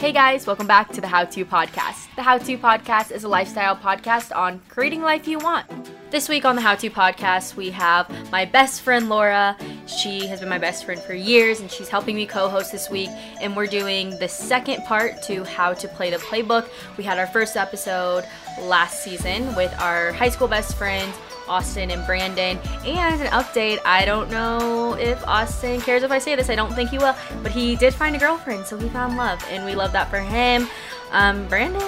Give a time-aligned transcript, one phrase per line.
[0.00, 2.08] Hey guys, welcome back to the How To Podcast.
[2.16, 5.66] The How To Podcast is a lifestyle podcast on creating life you want.
[6.10, 9.58] This week on the How To Podcast, we have my best friend Laura.
[9.86, 12.88] She has been my best friend for years and she's helping me co host this
[12.88, 13.10] week.
[13.42, 16.70] And we're doing the second part to How to Play the Playbook.
[16.96, 18.24] We had our first episode
[18.58, 21.14] last season with our high school best friends.
[21.50, 22.58] Austin and Brandon.
[22.86, 26.72] And an update I don't know if Austin cares if I say this, I don't
[26.72, 29.74] think he will, but he did find a girlfriend, so he found love, and we
[29.74, 30.68] love that for him.
[31.10, 31.80] Um, Brandon,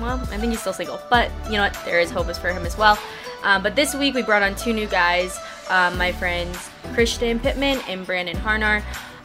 [0.00, 1.78] well, I think he's still single, but you know what?
[1.84, 2.98] There is hope for him as well.
[3.42, 7.80] Um, but this week we brought on two new guys, um, my friends Christian Pittman
[7.88, 8.82] and Brandon Harnar.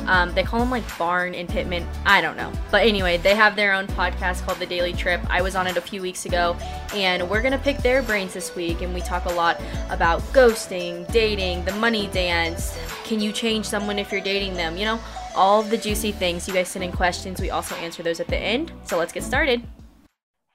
[0.08, 1.88] Um, they call them like Barn and Pittman.
[2.06, 2.52] I don't know.
[2.72, 5.22] But anyway, they have their own podcast called The Daily Trip.
[5.30, 6.56] I was on it a few weeks ago,
[6.94, 8.82] and we're going to pick their brains this week.
[8.82, 12.78] And we talk a lot about ghosting, dating, the money dance.
[13.04, 14.78] Can you change someone if you're dating them?
[14.78, 15.00] You know,
[15.36, 16.48] all the juicy things.
[16.48, 17.40] You guys send in questions.
[17.40, 18.72] We also answer those at the end.
[18.86, 19.62] So let's get started.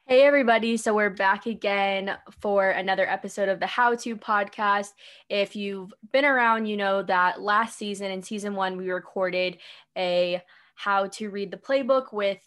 [0.06, 0.77] Hey, everybody.
[0.77, 4.91] So, we're back again for another episode of the How To podcast.
[5.30, 9.56] If you've been around, you know that last season, in season one, we recorded
[9.97, 10.42] a
[10.75, 12.38] How to Read the Playbook with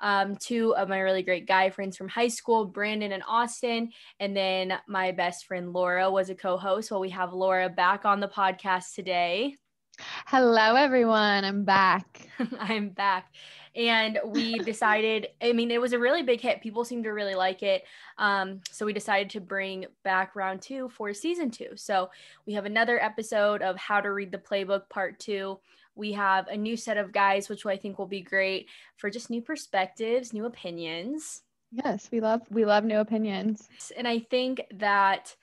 [0.00, 3.92] um, two of my really great guy friends from high school, Brandon and Austin.
[4.18, 6.90] And then my best friend Laura was a co host.
[6.90, 9.56] Well, we have Laura back on the podcast today.
[10.26, 11.44] Hello, everyone.
[11.44, 12.28] I'm back.
[12.58, 13.30] I'm back
[13.76, 16.60] and we decided i mean it was a really big hit.
[16.60, 17.84] People seemed to really like it.
[18.18, 21.70] Um, so we decided to bring back round two for season two.
[21.76, 22.10] So
[22.46, 25.58] we have another episode of how to read the playbook part two.
[25.96, 29.30] We have a new set of guys which i think will be great for just
[29.30, 31.42] new perspectives new opinions.
[31.72, 33.68] Yes we love we love new opinions.
[33.96, 35.34] And i think that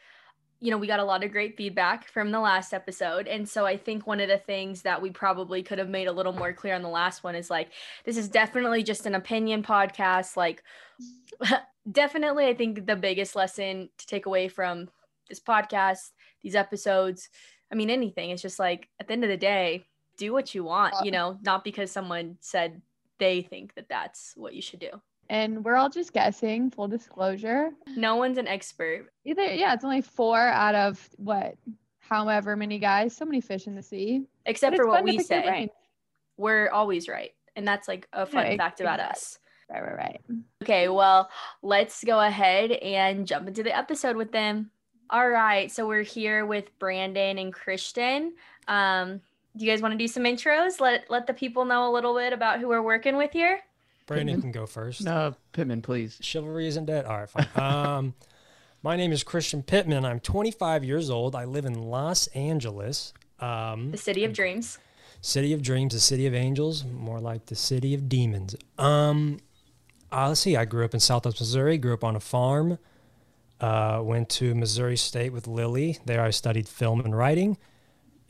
[0.61, 3.27] you know, we got a lot of great feedback from the last episode.
[3.27, 6.11] And so I think one of the things that we probably could have made a
[6.11, 7.71] little more clear on the last one is like,
[8.05, 10.37] this is definitely just an opinion podcast.
[10.37, 10.63] Like,
[11.91, 14.87] definitely, I think the biggest lesson to take away from
[15.29, 16.11] this podcast,
[16.43, 17.29] these episodes,
[17.71, 19.85] I mean, anything, it's just like at the end of the day,
[20.17, 22.83] do what you want, uh, you know, not because someone said
[23.17, 27.71] they think that that's what you should do and we're all just guessing full disclosure.
[27.95, 29.07] No one's an expert.
[29.25, 31.55] Either yeah it's only four out of what
[31.99, 34.27] however many guys so many fish in the sea.
[34.45, 35.71] Except for what we say.
[36.37, 39.39] we're always right and that's like a fun yeah, fact about us.
[39.71, 40.21] right right right.
[40.61, 41.29] Okay well
[41.63, 44.69] let's go ahead and jump into the episode with them.
[45.09, 48.33] All right so we're here with brandon and christian
[48.67, 49.21] um
[49.57, 50.79] do you guys want to do some intros?
[50.79, 53.61] Let let the people know a little bit about who we're working with here
[54.15, 54.53] Brandon Pittman?
[54.53, 55.03] can go first.
[55.03, 56.17] No, Pittman, please.
[56.21, 57.05] Chivalry isn't dead.
[57.05, 57.47] All right, fine.
[57.55, 58.13] Um,
[58.83, 60.05] my name is Christian Pittman.
[60.05, 61.35] I'm 25 years old.
[61.35, 63.13] I live in Los Angeles.
[63.39, 64.79] Um, the city of dreams.
[65.21, 68.55] City of dreams, the city of angels, more like the city of demons.
[68.79, 69.39] Um,
[70.11, 70.55] uh, let's see.
[70.57, 71.77] I grew up in Southwest Missouri.
[71.77, 72.79] Grew up on a farm.
[73.59, 75.99] Uh, went to Missouri State with Lily.
[76.05, 77.57] There, I studied film and writing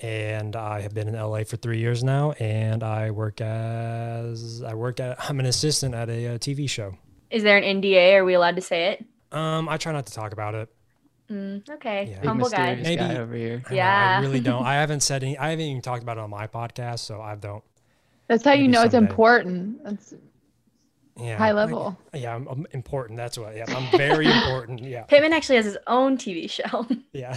[0.01, 4.73] and I have been in LA for three years now, and I work as I
[4.73, 6.95] work at I'm an assistant at a, a TV show.
[7.29, 8.15] Is there an NDA?
[8.15, 9.05] Are we allowed to say it?
[9.31, 10.69] Um, I try not to talk about it.
[11.29, 12.27] Mm, okay, yeah.
[12.27, 12.75] humble guy.
[12.75, 13.63] Maybe guy over here.
[13.69, 14.65] I yeah, know, I really don't.
[14.65, 15.37] I haven't said any.
[15.37, 17.63] I haven't even talked about it on my podcast, so I don't.
[18.27, 18.97] That's how Maybe you know someday.
[18.97, 19.83] it's important.
[19.83, 20.13] That's
[21.17, 21.97] yeah, high level.
[22.11, 23.17] Like, yeah, I'm, I'm, important.
[23.17, 23.55] That's what.
[23.55, 24.81] Yeah, I'm very important.
[24.81, 25.03] Yeah.
[25.03, 26.85] Pittman actually has his own TV show.
[27.13, 27.33] yeah.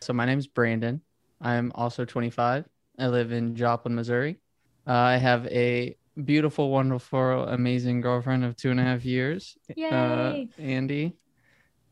[0.00, 1.00] so my name's Brandon.
[1.40, 2.64] I'm also 25.
[2.98, 4.38] I live in Joplin, Missouri.
[4.86, 9.56] Uh, I have a beautiful, wonderful, amazing girlfriend of two and a half years,
[9.90, 11.14] uh, Andy.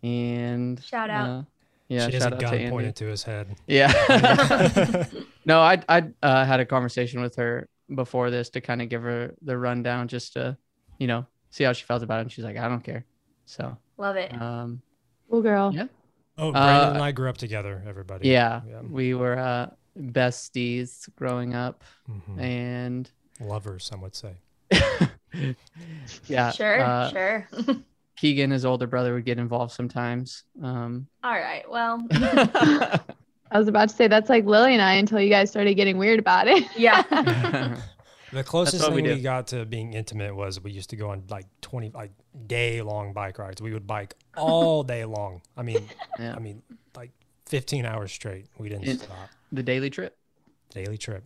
[0.02, 1.28] And shout out.
[1.28, 1.42] Uh,
[1.88, 2.70] yeah, she shout out to Andy.
[2.70, 3.56] pointed to his head.
[3.66, 3.92] Yeah.
[5.44, 9.02] no, I I uh, had a conversation with her before this to kind of give
[9.02, 10.56] her the rundown, just to,
[10.98, 12.22] you know, see how she felt about it.
[12.22, 13.04] And she's like, I don't care.
[13.44, 14.32] So love it.
[14.40, 14.82] Um,
[15.30, 15.72] cool girl.
[15.72, 15.86] Yeah.
[16.38, 17.82] Oh, Brandon uh, and I grew up together.
[17.88, 18.28] Everybody.
[18.28, 18.80] Yeah, yeah.
[18.82, 22.38] we were uh, besties growing up, mm-hmm.
[22.38, 23.10] and
[23.40, 23.84] lovers.
[23.84, 24.34] Some would say.
[26.26, 26.50] yeah.
[26.50, 26.80] Sure.
[26.80, 27.48] Uh, sure.
[28.16, 30.44] Keegan, his older brother, would get involved sometimes.
[30.62, 31.68] Um, All right.
[31.70, 32.06] Well.
[33.48, 35.98] I was about to say that's like Lily and I until you guys started getting
[35.98, 36.64] weird about it.
[36.76, 37.78] Yeah.
[38.36, 41.24] The closest thing we, we, got to being intimate was we used to go on
[41.30, 42.12] like twenty like
[42.46, 43.62] day long bike rides.
[43.62, 45.40] We would bike all day long.
[45.56, 45.88] I mean,
[46.18, 46.34] yeah.
[46.36, 46.62] I mean,
[46.94, 47.12] like
[47.46, 48.48] fifteen hours straight.
[48.58, 49.30] We didn't it, stop.
[49.52, 50.18] The daily trip.
[50.68, 51.24] Daily trip.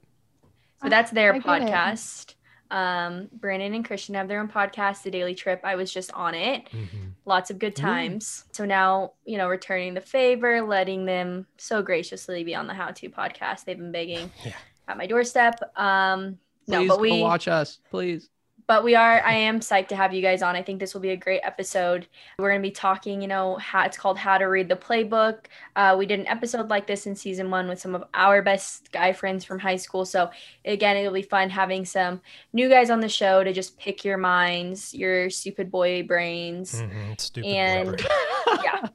[0.85, 2.35] So that's their podcast.
[2.71, 5.61] Um, Brandon and Christian have their own podcast, The Daily Trip.
[5.65, 6.67] I was just on it.
[6.67, 7.09] Mm-hmm.
[7.25, 8.45] Lots of good times.
[8.53, 12.93] So now, you know, returning the favor, letting them so graciously be on the How
[12.93, 13.65] To podcast.
[13.65, 14.53] They've been begging yeah.
[14.87, 15.61] at my doorstep.
[15.75, 16.39] Um,
[16.70, 18.31] Please no, but we watch us, please.
[18.67, 20.55] but we are i am psyched to have you guys on.
[20.55, 22.06] I think this will be a great episode.
[22.38, 25.46] We're going to be talking you know how it's called how to read the playbook.
[25.75, 28.93] Uh, we did an episode like this in season one with some of our best
[28.93, 30.05] guy friends from high school.
[30.05, 30.31] So
[30.64, 32.20] again it'll be fun having some
[32.52, 36.81] new guys on the show to just pick your minds your stupid boy brains.
[36.81, 38.08] Mhm, stupid and whatever.
[38.64, 38.88] yeah.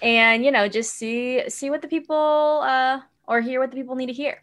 [0.00, 3.94] And you know just see see what the people uh or hear what the people
[3.94, 4.42] need to hear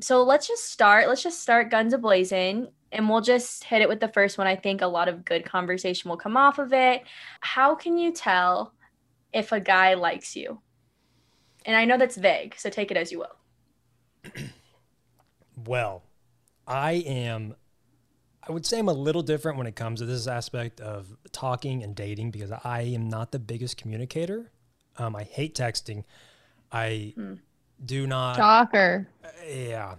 [0.00, 4.00] so let's just start let's just start guns ablazing and we'll just hit it with
[4.00, 7.02] the first one i think a lot of good conversation will come off of it
[7.40, 8.72] how can you tell
[9.32, 10.60] if a guy likes you
[11.66, 14.32] and i know that's vague so take it as you will
[15.66, 16.02] Well,
[16.66, 17.56] I am.
[18.46, 21.82] I would say I'm a little different when it comes to this aspect of talking
[21.82, 24.50] and dating because I am not the biggest communicator.
[24.96, 26.04] Um, I hate texting.
[26.72, 27.34] I Hmm.
[27.84, 28.36] Do not.
[28.36, 29.08] Shocker.
[29.46, 29.96] Yeah.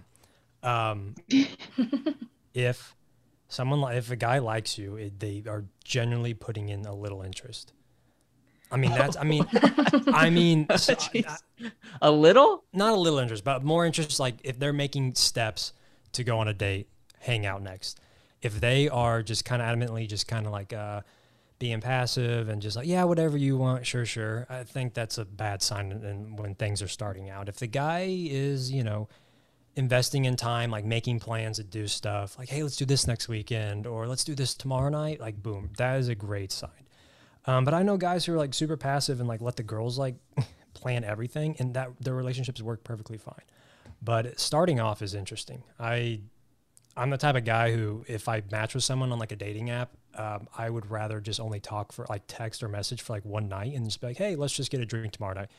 [0.62, 1.14] Um,
[2.54, 2.94] if
[3.48, 7.72] someone, if a guy likes you, it, they are genuinely putting in a little interest.
[8.72, 9.16] I mean, that's.
[9.16, 9.44] I mean,
[10.12, 11.38] I mean, so- Jeez.
[12.00, 12.64] a little?
[12.72, 14.20] not a little interest, but more interest.
[14.20, 15.72] Like if they're making steps
[16.12, 16.88] to go on a date,
[17.18, 18.00] hang out next.
[18.42, 21.00] If they are just kind of adamantly, just kind of like uh,
[21.60, 24.46] being passive and just like, yeah, whatever you want, sure, sure.
[24.48, 27.48] I think that's a bad sign in when things are starting out.
[27.48, 29.08] If the guy is, you know,
[29.76, 33.28] investing in time, like making plans to do stuff, like, hey, let's do this next
[33.28, 36.70] weekend or let's do this tomorrow night, like, boom, that is a great sign.
[37.44, 39.98] Um, but I know guys who are like super passive and like let the girls
[39.98, 40.16] like
[40.74, 43.44] plan everything, and that their relationships work perfectly fine.
[44.02, 45.62] But starting off is interesting.
[45.78, 46.20] I
[46.96, 49.70] I'm the type of guy who, if I match with someone on like a dating
[49.70, 53.24] app, um, I would rather just only talk for like text or message for like
[53.24, 55.50] one night and just be like, hey, let's just get a drink tomorrow night,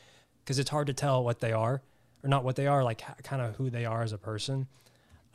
[0.44, 1.82] because it's hard to tell what they are
[2.22, 4.66] or not what they are, like kind of who they are as a person,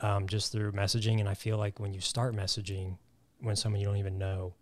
[0.00, 1.20] um, just through messaging.
[1.20, 2.96] And I feel like when you start messaging,
[3.40, 4.54] when someone you don't even know,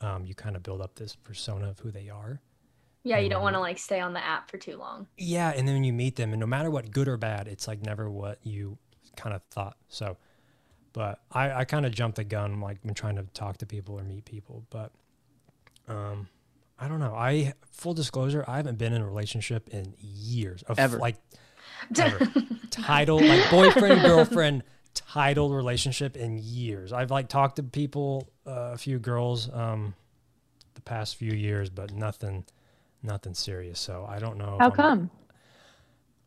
[0.00, 2.40] um, you kind of build up this persona of who they are.
[3.04, 5.66] yeah you don't want to like stay on the app for too long Yeah, and
[5.66, 8.10] then when you meet them, and no matter what, good or bad, it's like never
[8.10, 8.78] what you
[9.16, 9.76] kind of thought.
[9.88, 10.16] So,
[10.92, 13.98] but I, I kind of jumped the gun, like when trying to talk to people
[13.98, 14.64] or meet people.
[14.70, 14.90] But,
[15.88, 16.28] um,
[16.78, 17.14] I don't know.
[17.14, 20.62] I full disclosure, I haven't been in a relationship in years.
[20.62, 20.98] Of, Ever.
[20.98, 21.16] like
[21.98, 22.26] Ever.
[22.70, 24.62] title, like boyfriend girlfriend
[24.94, 26.92] titled relationship in years.
[26.92, 29.94] I've like talked to people, uh, a few girls, um,
[30.74, 32.44] the past few years, but nothing,
[33.02, 33.78] nothing serious.
[33.80, 34.54] So I don't know.
[34.54, 35.10] if How I'm- come?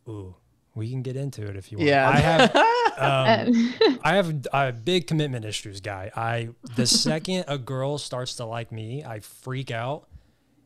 [0.10, 0.36] Ooh,
[0.76, 1.88] we can get into it if you want.
[1.90, 2.10] Yeah.
[2.10, 2.52] I have
[3.02, 6.12] um, I have a big commitment issues, guy.
[6.16, 10.08] I the second a girl starts to like me, I freak out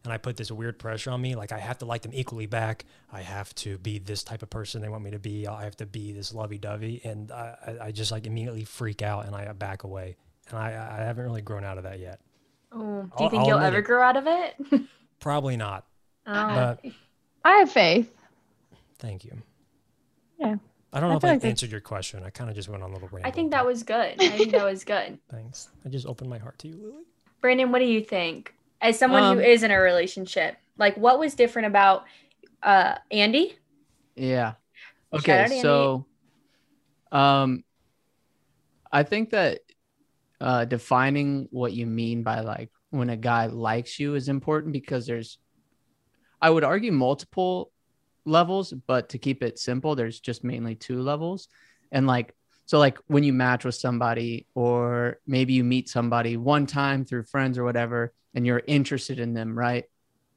[0.04, 1.36] and I put this weird pressure on me.
[1.36, 2.86] Like I have to like them equally back.
[3.12, 5.48] I have to be this type of person they want me to be.
[5.48, 9.26] I have to be this lovey dovey, and I, I- just like immediately freak out
[9.26, 10.16] and I back away.
[10.50, 10.68] And I
[11.00, 12.20] I haven't really grown out of that yet.
[12.72, 13.86] oh, do you I'll- think I'll you'll ever it.
[13.86, 14.81] grow out of it
[15.20, 15.86] Probably not.
[16.28, 16.34] oh.
[16.34, 16.86] But
[17.44, 18.12] I have faith.
[19.00, 19.31] thank you.
[20.40, 20.56] Yeah.
[20.95, 22.24] I don't I know if feel I like answered your question.
[22.24, 23.27] I kind of just went on a little rant.
[23.27, 25.69] i think that was good i think that was good Thanks.
[25.86, 27.03] I just opened my heart to you, Lily.
[27.42, 28.56] Brandon, what do you think?
[28.81, 32.06] As someone Um, who is in a relationship, like what was different about
[32.63, 33.57] uh Andy?
[34.15, 34.53] Yeah.
[35.13, 35.59] Okay, Andy.
[35.62, 36.06] so
[37.12, 37.63] um
[38.92, 39.59] I think that
[40.39, 45.06] uh defining what you mean by like when a guy likes you is important because
[45.06, 45.37] there's
[46.42, 47.71] I would argue multiple
[48.26, 51.48] levels, but to keep it simple, there's just mainly two levels.
[51.92, 52.34] And like
[52.66, 57.24] so like when you match with somebody or maybe you meet somebody one time through
[57.24, 59.86] friends or whatever and you're interested in them, right?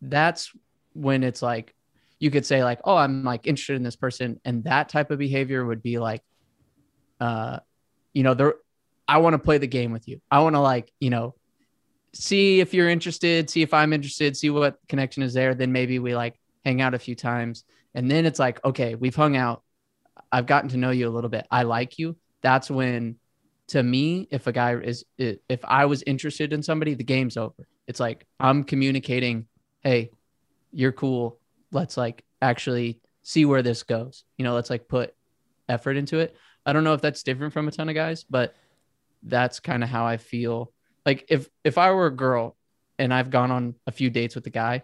[0.03, 0.53] That's
[0.93, 1.75] when it's like
[2.19, 5.19] you could say like, "Oh, I'm like interested in this person," and that type of
[5.19, 6.23] behavior would be like,
[7.21, 7.59] uh,
[8.13, 8.55] you know, there,
[9.07, 10.21] I want to play the game with you.
[10.31, 11.35] I want to like, you know,
[12.15, 15.55] see if you're interested, see if I'm interested, see what connection is there.
[15.55, 17.65] Then maybe we like hang out a few times,
[17.95, 19.63] and then it's like, okay, we've hung out.
[20.31, 21.47] I've gotten to know you a little bit.
[21.51, 22.17] I like you.
[22.43, 23.17] That's when,
[23.69, 27.67] to me, if a guy is, if I was interested in somebody, the game's over.
[27.87, 29.47] It's like I'm communicating,
[29.83, 30.11] hey,
[30.73, 31.39] you're cool.
[31.73, 34.25] Let's like actually see where this goes.
[34.37, 35.15] You know, let's like put
[35.69, 36.37] effort into it.
[36.67, 38.55] I don't know if that's different from a ton of guys, but
[39.23, 40.73] that's kind of how I feel.
[41.07, 42.57] Like if if I were a girl
[42.99, 44.83] and I've gone on a few dates with a guy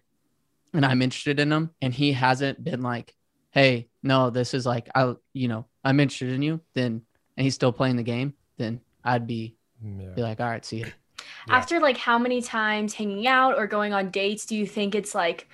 [0.74, 3.14] and I'm interested in him and he hasn't been like,
[3.52, 7.02] "Hey, no, this is like I, you know, I'm interested in you," then
[7.36, 10.10] and he's still playing the game, then I'd be Yeah.
[10.14, 10.92] be like, "All right, see you." Yeah.
[11.48, 15.14] After like how many times hanging out or going on dates do you think it's
[15.14, 15.48] like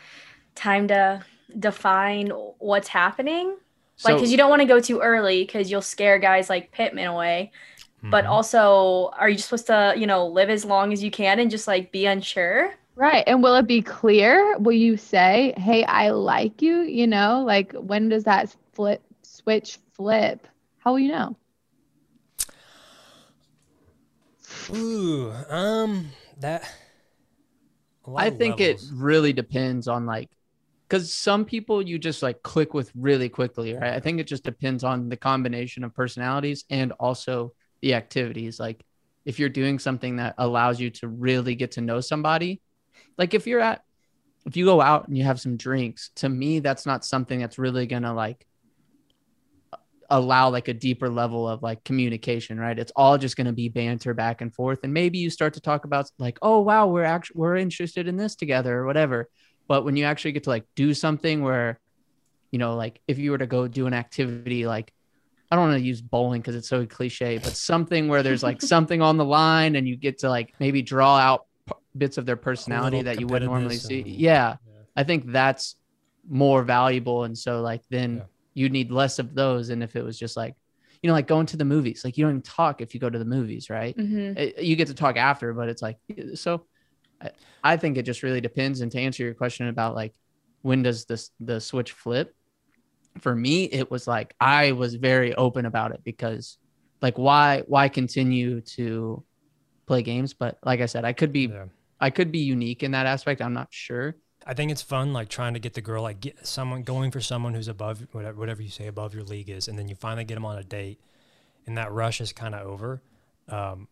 [0.55, 1.23] time to
[1.59, 3.57] define what's happening?
[4.03, 7.07] like cuz you don't want to go too early cuz you'll scare guys like Pittman
[7.07, 7.51] away.
[8.03, 8.31] but Mhm.
[8.31, 11.69] also are you supposed to, you know, live as long as you can and just
[11.69, 12.75] like be unsure?
[12.97, 13.25] Right.
[13.27, 14.59] And will it be clear?
[14.59, 16.83] Will you say, hey, I like you?
[16.83, 20.47] You know, like when does that flip switch flip?
[20.79, 21.37] How will you know?
[24.75, 26.71] Ooh, um, that.
[28.17, 28.91] I think levels.
[28.91, 30.29] it really depends on like,
[30.89, 33.95] because some people you just like click with really quickly, right?
[33.95, 38.59] I think it just depends on the combination of personalities and also the activities.
[38.59, 38.85] Like,
[39.25, 42.61] if you're doing something that allows you to really get to know somebody,
[43.21, 43.83] like if you're at,
[44.47, 47.59] if you go out and you have some drinks, to me, that's not something that's
[47.59, 48.47] really gonna like
[50.09, 52.79] allow like a deeper level of like communication, right?
[52.79, 55.61] It's all just going to be banter back and forth, and maybe you start to
[55.61, 59.29] talk about like, oh wow, we're actually we're interested in this together or whatever.
[59.69, 61.79] But when you actually get to like do something where,
[62.51, 64.93] you know, like if you were to go do an activity like,
[65.51, 68.63] I don't want to use bowling because it's so cliche, but something where there's like
[68.75, 71.47] something on the line and you get to like maybe draw out
[71.97, 74.03] bits of their personality that you wouldn't normally competitiveness see.
[74.07, 74.57] yeah.
[74.67, 74.73] Yeah.
[74.97, 75.77] I think that's
[76.29, 77.25] more valuable.
[77.25, 78.23] And so like then Yeah.
[78.55, 79.71] you need less of those.
[79.71, 80.55] And if it was just like,
[81.03, 83.09] you know, like going to the movies, like you don't even talk if you go
[83.11, 83.97] to the movies, right?
[83.97, 84.39] Mm-hmm.
[84.39, 85.97] It- you get to talk after, but it's like
[86.35, 86.67] so.
[87.23, 87.31] I,
[87.65, 88.81] I think it just really depends.
[88.83, 90.15] And to answer your question about like
[90.63, 92.35] when does this the switch flip?
[93.19, 96.59] For me, it was like I was very open about it because
[97.03, 99.25] like why why continue to
[99.91, 100.33] play games?
[100.33, 101.67] But like I said, I could be Yeah.
[102.01, 103.43] I could be unique in that aspect.
[103.43, 104.15] I'm not sure.
[104.47, 107.21] I think it's fun, like trying to get the girl, like get someone going for
[107.21, 110.25] someone who's above whatever, whatever you say above your league is, and then you finally
[110.25, 110.99] get them on a date,
[111.67, 113.03] and that rush is kind of over.
[113.49, 113.89] Um,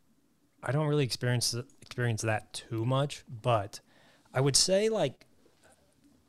[0.63, 3.81] I don't really experience experience that too much, but
[4.33, 5.27] I would say like,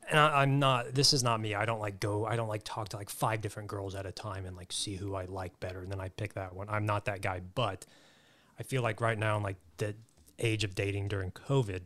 [0.10, 0.94] and I, I'm not.
[0.94, 1.56] This is not me.
[1.56, 2.26] I don't like go.
[2.26, 4.96] I don't like talk to like five different girls at a time and like see
[4.96, 6.68] who I like better, and then I pick that one.
[6.70, 7.86] I'm not that guy, but
[8.60, 9.96] I feel like right now, in like the
[10.38, 11.82] age of dating during COVID,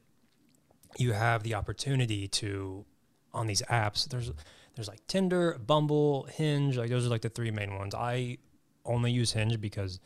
[0.98, 2.86] you have the opportunity to
[3.34, 4.08] on these apps.
[4.08, 4.32] There's
[4.75, 6.77] there's like Tinder, Bumble, Hinge.
[6.77, 7.94] Like those are like the three main ones.
[7.94, 8.38] I
[8.86, 10.00] only use Hinge because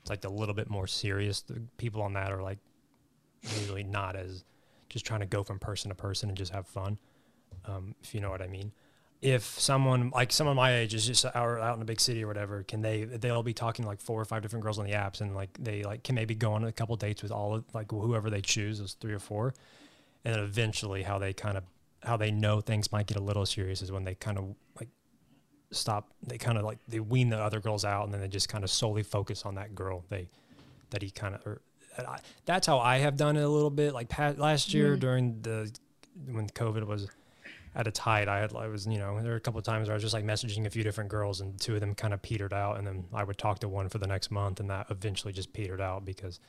[0.00, 1.42] it's like a little bit more serious.
[1.42, 2.58] The people on that are like
[3.42, 4.44] usually not as
[4.88, 6.98] just trying to go from person to person and just have fun.
[7.64, 8.72] Um, if you know what I mean.
[9.20, 12.28] If someone like someone my age is just out, out in a big city or
[12.28, 14.92] whatever, can they they'll be talking to like four or five different girls on the
[14.92, 17.64] apps and like they like can maybe go on a couple dates with all of
[17.74, 19.54] like whoever they choose, those three or four,
[20.24, 21.64] and then eventually how they kind of
[22.04, 24.88] how they know things might get a little serious is when they kind of like
[25.72, 28.48] stop they kind of like they wean the other girls out and then they just
[28.48, 30.28] kind of solely focus on that girl they
[30.90, 31.60] that he kind of or
[32.46, 35.00] that's how I have done it a little bit like past, last year Mhm.
[35.00, 35.72] during the
[36.30, 37.08] when COVID was
[37.74, 39.88] at its height I had I was you know there were a couple of times
[39.88, 42.14] where I was just like messaging a few different girls and two of them kind
[42.14, 44.70] of petered out and then I would talk to one for the next month and
[44.70, 46.40] that eventually just petered out because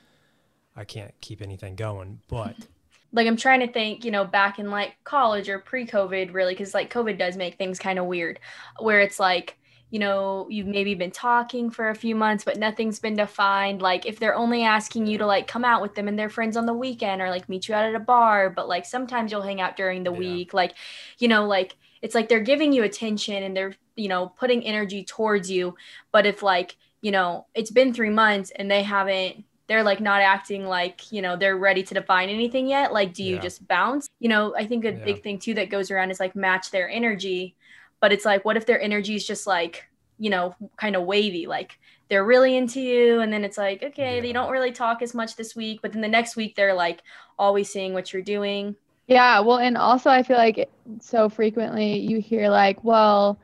[0.76, 2.56] I can't keep anything going but
[3.12, 6.74] like I'm trying to think, you know, back in like college or pre-COVID, really, because
[6.74, 8.38] like COVID does make things kind of weird,
[8.78, 9.56] where it's like,
[9.90, 13.82] you know, you've maybe been talking for a few months, but nothing's been defined.
[13.82, 16.56] Like if they're only asking you to like come out with them and their friends
[16.56, 19.42] on the weekend or like meet you out at a bar, but like sometimes you'll
[19.42, 20.12] hang out during the Yeah.
[20.12, 20.74] week, like,
[21.18, 25.04] you know, like it's like they're giving you attention and they're, you know, putting energy
[25.04, 25.74] towards you.
[26.12, 30.20] But if like, you know, it's been three months and they haven't they're like not
[30.20, 33.40] acting like you know they're ready to define anything yet like do you Yeah.
[33.40, 34.98] just bounce you know i think a Yeah.
[35.04, 37.54] big thing too that goes around is like match their energy
[38.00, 39.86] but it's like what if their energy is just like
[40.18, 41.78] you know kind of wavy like
[42.08, 45.36] they're really into you and then it's like okay they don't really talk as much
[45.36, 47.02] this week but then the next week they're like
[47.38, 48.76] always seeing what you're doing
[49.06, 53.40] Yeah, well, and also I feel like so frequently you hear like, well,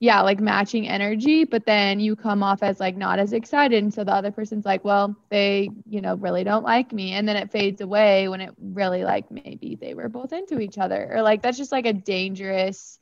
[0.00, 3.82] yeah, like matching energy, but then you come off as like not as excited.
[3.82, 7.12] And so the other person's like, well, they, you know, really don't like me.
[7.12, 10.78] And then it fades away when it really like maybe they were both into each
[10.78, 11.08] other.
[11.14, 12.98] Or like that's just like a dangerous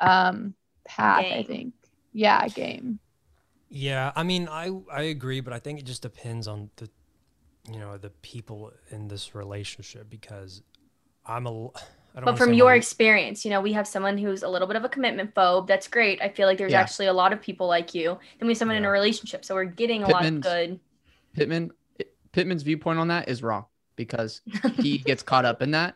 [0.00, 0.54] um
[0.86, 1.74] path, I think.
[2.12, 3.00] Yeah, game.
[3.68, 6.88] Yeah, I mean, I I agree, but I think it just depends on the,
[7.72, 10.62] you know, the people in this relationship because
[11.26, 11.50] I'm a.
[11.50, 11.74] l-
[12.16, 14.48] I don't but from say I'm your experience you know we have someone who's a
[14.48, 16.80] little bit of a commitment phobe that's great i feel like there's Yeah.
[16.80, 19.54] actually a lot of people like you then we have someone in a relationship so
[19.54, 20.80] we're getting a lot of good
[21.34, 21.70] Pittman
[22.32, 24.40] Pittman's viewpoint on that is wrong because
[24.80, 25.94] he gets caught up in that.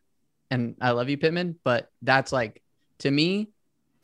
[0.50, 2.62] And I love you, Pittman, but that's like
[3.00, 3.48] to me,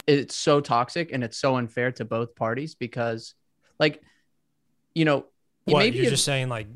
[0.06, 3.34] it's so toxic and it's so unfair to both parties because,
[3.78, 4.02] like,
[4.94, 5.26] you know,
[5.66, 6.68] you what maybe you're just saying like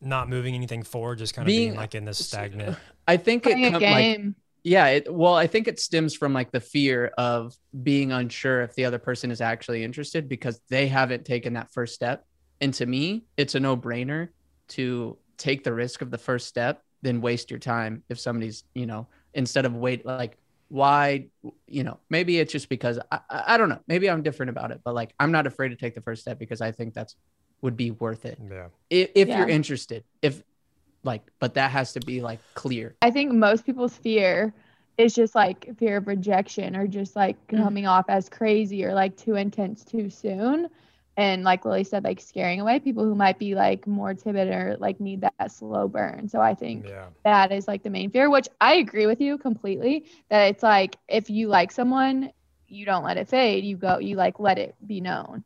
[0.00, 2.76] not moving anything forward, just kind of being, Being- like in this stagnant.
[3.08, 4.34] I think it Playing a com- like
[4.64, 8.74] yeah, it well, I think it stems from like the fear of being unsure if
[8.74, 12.24] the other person is actually interested because they haven't taken that first step.
[12.60, 14.28] And to me, it's a no brainer
[14.68, 18.86] to take the risk of the first step than waste your time if somebody's, you
[18.86, 20.38] know, instead of wait, like,
[20.72, 21.26] why,
[21.66, 23.80] you know, maybe it's just because I, I, I don't know.
[23.86, 26.38] Maybe I'm different about it, but like, I'm not afraid to take the first step
[26.38, 27.14] because I think that's
[27.60, 28.68] would be worth it Yeah.
[28.88, 29.40] if, if Yeah.
[29.40, 30.02] you're interested.
[30.22, 30.42] If
[31.04, 32.96] like, but that has to be like clear.
[33.02, 34.54] I think most people's fear
[34.96, 37.62] is just like fear of rejection or just like Mhm.
[37.62, 40.68] coming off as crazy or like too intense too soon.
[41.16, 44.76] And like Lily said, like scaring away people who might be like more timid or
[44.78, 46.28] like need that slow burn.
[46.28, 47.08] So I think Yeah.
[47.24, 50.06] that is like the main fear, which I agree with you completely.
[50.30, 52.32] That it's like if you like someone,
[52.66, 53.64] you don't let it fade.
[53.64, 55.44] You go, you like let it be known.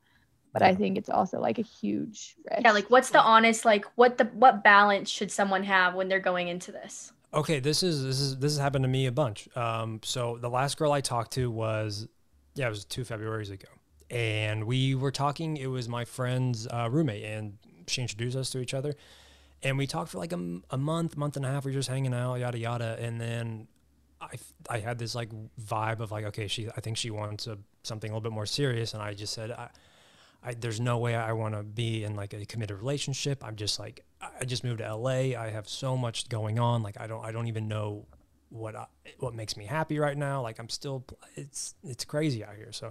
[0.52, 2.62] But I think it's also like a huge risk.
[2.62, 6.18] Yeah, like what's the honest like what the what balance should someone have when they're
[6.20, 7.12] going into this?
[7.34, 9.54] Okay, this is this is this has happened to me a bunch.
[9.54, 12.08] Um, so the last girl I talked to was,
[12.54, 13.68] yeah, it was two Februarys ago,
[14.10, 15.56] and we were talking.
[15.56, 18.94] It was my friend's uh, roommate, and she introduced us to each other,
[19.62, 21.64] and we talked for like a month, month and a half.
[21.64, 23.68] We were just hanging out, yada yada, and then
[24.20, 24.36] I,
[24.68, 28.10] I had this like vibe of like, okay, she I think she wants a, something
[28.10, 29.68] a little bit more serious, and I just said, I,
[30.42, 33.44] I there's no way I want to be in like a committed relationship.
[33.44, 34.04] I'm just like
[34.40, 35.34] I just moved to LA.
[35.36, 36.82] I have so much going on.
[36.82, 38.06] Like I don't I don't even know
[38.48, 38.86] what I,
[39.18, 40.42] what makes me happy right now.
[40.42, 42.72] Like I'm still it's it's crazy out here.
[42.72, 42.90] So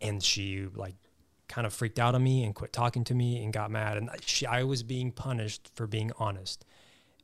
[0.00, 0.94] and she like
[1.48, 4.10] kind of freaked out on me and quit talking to me and got mad and
[4.24, 6.64] she I was being punished for being honest.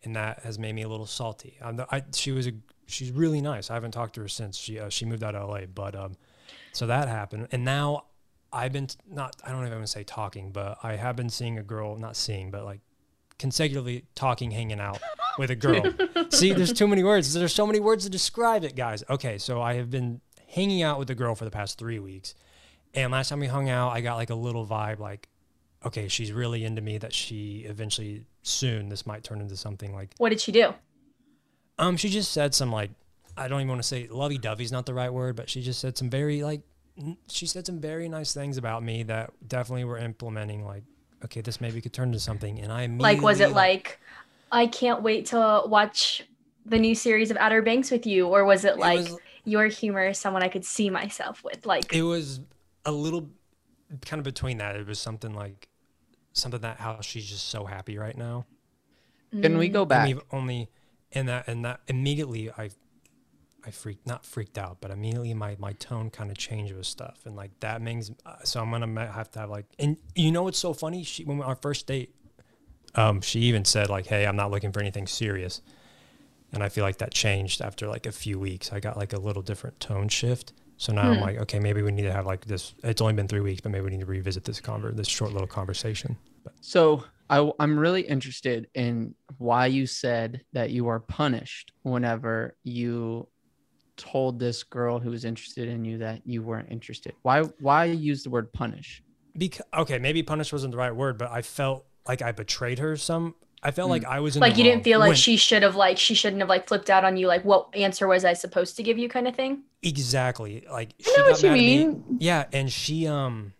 [0.02, 1.58] And that has made me a little salty.
[1.60, 2.52] The, I, she was a
[2.86, 3.70] she's really nice.
[3.70, 6.16] I haven't talked to her since she uh, she moved out of LA, but um
[6.72, 7.48] so that happened.
[7.52, 8.04] And now
[8.52, 11.62] I've been t- not I don't even say talking, but I have been seeing a
[11.62, 12.80] girl, not seeing, but like
[13.38, 15.00] consecutively talking, hanging out
[15.38, 15.82] with a girl.
[16.30, 17.32] See, there's too many words.
[17.32, 19.02] There's so many words to describe it, guys.
[19.08, 22.34] Okay, so I have been hanging out with a girl for the past three weeks.
[22.94, 25.28] And last time we hung out, I got like a little vibe like,
[25.86, 30.10] okay, she's really into me that she eventually soon this might turn into something like
[30.18, 30.74] What did she do?
[31.78, 32.90] um she just said some like
[33.36, 35.80] I don't even want to say lovey dovey's not the right word, but she just
[35.80, 36.60] said some very like
[37.28, 40.82] she said some very nice things about me that definitely were implementing like
[41.24, 42.58] okay, this maybe could turn into something.
[42.60, 43.98] And I Like was it like
[44.52, 46.24] I can't wait to watch
[46.66, 48.26] the new series of Outer Banks with you?
[48.26, 51.64] Or was it it like was- your humor is someone I could see myself with?
[51.66, 52.40] Like It was
[52.84, 53.30] a little
[54.02, 54.76] kind of between that.
[54.76, 55.68] It was something like
[56.34, 58.46] something that how she's just so happy right now.
[59.42, 60.02] Can we mm, go And back?
[60.02, 60.70] we've only
[61.12, 62.70] and that and that immediately I
[63.64, 67.20] I freaked not freaked out, but immediately my my tone kind of changed with stuff
[67.26, 70.44] and like that means uh, so I'm gonna have to have like and you know
[70.44, 71.04] what's so funny?
[71.04, 72.14] She when we, our first date,
[72.94, 75.62] um, she even said like, "Hey, I'm not looking for anything serious,"
[76.52, 78.72] and I feel like that changed after like a few weeks.
[78.72, 80.52] I got like a little different tone shift.
[80.80, 81.22] So now I'm Hmm.
[81.22, 82.74] like, okay, maybe we need to have like this.
[82.82, 85.30] It's only been three weeks, but maybe we need to revisit this conver this short
[85.32, 86.16] little conversation.
[86.42, 92.56] But So I, I'm really interested in why you said that you were punished whenever
[92.64, 93.28] you
[93.98, 97.12] told this girl who was interested in you that you weren't interested.
[97.22, 99.02] Why why use the word punish?
[99.36, 102.96] because okay, maybe punish wasn't the right word, but I felt like I betrayed her.
[102.96, 103.90] Some I felt Mm.
[103.90, 105.98] like I was in like the you didn't feel like when- she should have like
[105.98, 108.82] she shouldn't have like flipped out on you like what answer was I supposed to
[108.82, 109.62] give you kind of thing?
[109.82, 111.78] exactly like she I know got what you mad at me.
[111.86, 112.04] mean.
[112.20, 113.52] Yeah, and she um,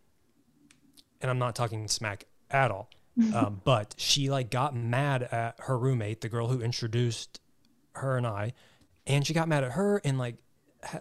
[1.20, 2.88] and I'm not talking smack at all,
[3.34, 7.40] um, but she like got mad at her roommate, the girl who introduced
[7.96, 8.54] her and I,
[9.06, 10.36] and she got mad at her and like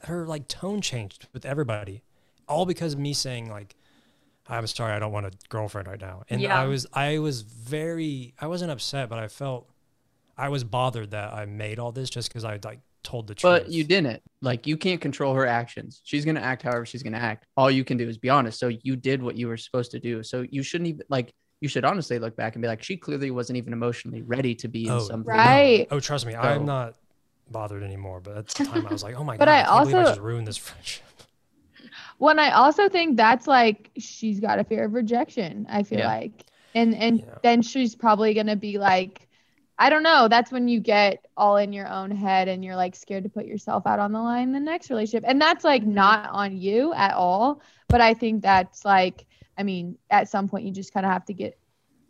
[0.03, 2.03] her like tone changed with everybody,
[2.49, 3.75] all because of me saying like,
[4.49, 6.59] I'm sorry, I don't want a girlfriend right now, and Yeah.
[6.59, 9.69] I was I was very I wasn't upset, but I felt
[10.37, 13.63] I was bothered that I made all this just because I like told the truth.
[13.63, 14.21] But you didn't.
[14.41, 16.01] Like you can't control her actions.
[16.03, 17.45] She's gonna act however she's gonna act.
[17.57, 18.59] All you can do is be honest.
[18.59, 20.23] So you did what you were supposed to do.
[20.23, 21.31] So you shouldn't even like
[21.61, 24.67] you should honestly look back and be like, she clearly wasn't even emotionally ready to
[24.69, 25.27] be in Oh, something.
[25.29, 25.87] Right.
[25.91, 26.95] Oh, trust me, So- I'm not
[27.51, 28.21] bothered anymore.
[28.21, 29.95] But at the time, I was like, oh my But god, I, I can't believe
[29.95, 31.03] I also- just ruined this friendship.
[32.19, 35.65] When I also think that's like she's got a fear of rejection.
[35.69, 36.07] I feel Yeah.
[36.07, 37.35] like, and and Yeah.
[37.43, 39.27] then she's probably gonna be like,
[39.77, 40.27] I don't know.
[40.27, 43.45] That's when you get all in your own head and you're like scared to put
[43.45, 45.23] yourself out on the line in the next relationship.
[45.27, 47.61] And that's like not on you at all.
[47.89, 49.25] But I think that's like,
[49.57, 51.57] I mean, at some point you just kind of have to get,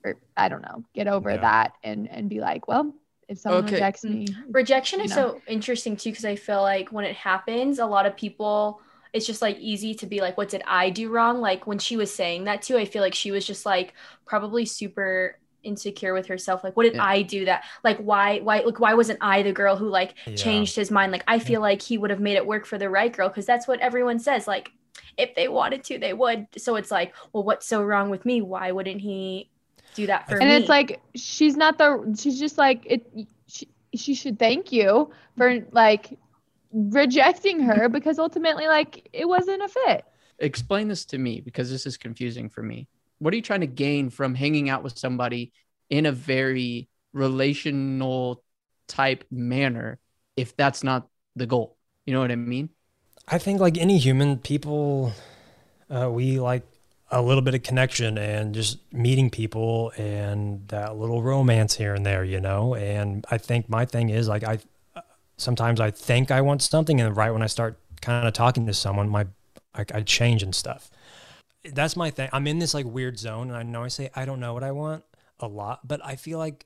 [0.03, 1.37] or I don't know, get over Yeah.
[1.37, 2.93] that and and be like, well,
[3.27, 3.75] if someone Okay.
[3.75, 4.11] rejects Mm.
[4.13, 5.15] me, Rejection is know.
[5.15, 8.81] so interesting too because I feel like when it happens, a lot of people
[9.13, 11.41] it's just like easy to be like, what did I do wrong?
[11.41, 13.93] Like when she was saying that too, I feel like she was just like
[14.25, 16.63] probably super insecure with herself.
[16.63, 17.03] Like, what did Yeah.
[17.03, 17.63] I do that?
[17.83, 20.33] Like, why, why, like, why wasn't I the girl who like Yeah.
[20.35, 21.11] changed his mind?
[21.11, 23.45] Like, I feel like he would have made it work for the right girl because
[23.45, 24.47] that's what everyone says.
[24.47, 24.71] Like,
[25.17, 26.47] if they wanted to, they would.
[26.57, 28.41] So it's like, well, what's so wrong with me?
[28.41, 29.49] Why wouldn't he
[29.93, 30.55] do that for and me.
[30.55, 33.05] And it's like she's not the she's just like it
[33.47, 36.17] she, she should thank you for like
[36.71, 40.05] rejecting her because ultimately like it wasn't a fit
[40.39, 42.87] Explain this to me because this is confusing for me.
[43.19, 45.51] What are you trying to gain from hanging out with somebody
[45.89, 48.41] in a very relational
[48.87, 49.99] type manner
[50.37, 51.77] if that's not the goal?
[52.05, 52.69] You know what I mean?
[53.27, 55.11] I think like any human, people,
[55.89, 56.63] uh, we like
[57.11, 62.05] a little bit of connection and just meeting people and that little romance here and
[62.05, 62.75] there, you know.
[62.75, 64.59] And I think my thing is like I
[65.39, 68.73] sometimes I think I want something, and right when I start kind of talking to
[68.73, 69.27] someone, my
[69.73, 70.89] I, I change and stuff.
[71.63, 72.29] That's my thing.
[72.31, 74.63] I'm in this like weird zone, and I know I say I don't know what
[74.63, 75.03] I want
[75.39, 76.65] a lot, but I feel like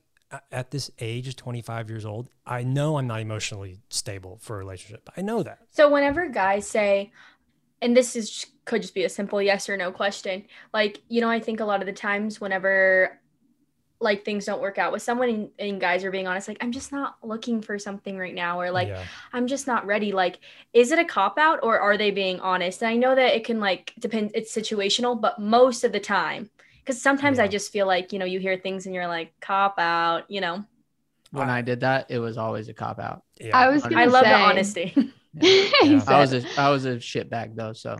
[0.50, 5.08] at this age, 25 years old, I know I'm not emotionally stable for a relationship.
[5.16, 5.58] I know that.
[5.70, 7.12] So whenever guys say,
[7.80, 11.30] and this is could just be a simple yes or no question, like you know,
[11.30, 13.20] I think a lot of the times whenever
[14.00, 16.72] like things don't work out with someone and, and guys are being honest, like I'm
[16.72, 19.02] just not looking for something right now, or like yeah.
[19.32, 20.12] I'm just not ready.
[20.12, 20.40] Like,
[20.72, 22.82] is it a cop out or are they being honest?
[22.82, 24.32] And I know that it can like depend.
[24.34, 28.24] It's situational, but most of the time, because sometimes I just feel like you know
[28.26, 30.30] you hear things and you're like cop out.
[30.30, 30.64] You know,
[31.30, 33.22] When I did that, it was always a cop out.
[33.40, 33.56] yeah.
[33.56, 35.12] i was I gonna I love say, the honesty.
[35.40, 36.02] He Yeah.
[36.06, 37.96] I was said- a I was a shitbag though, so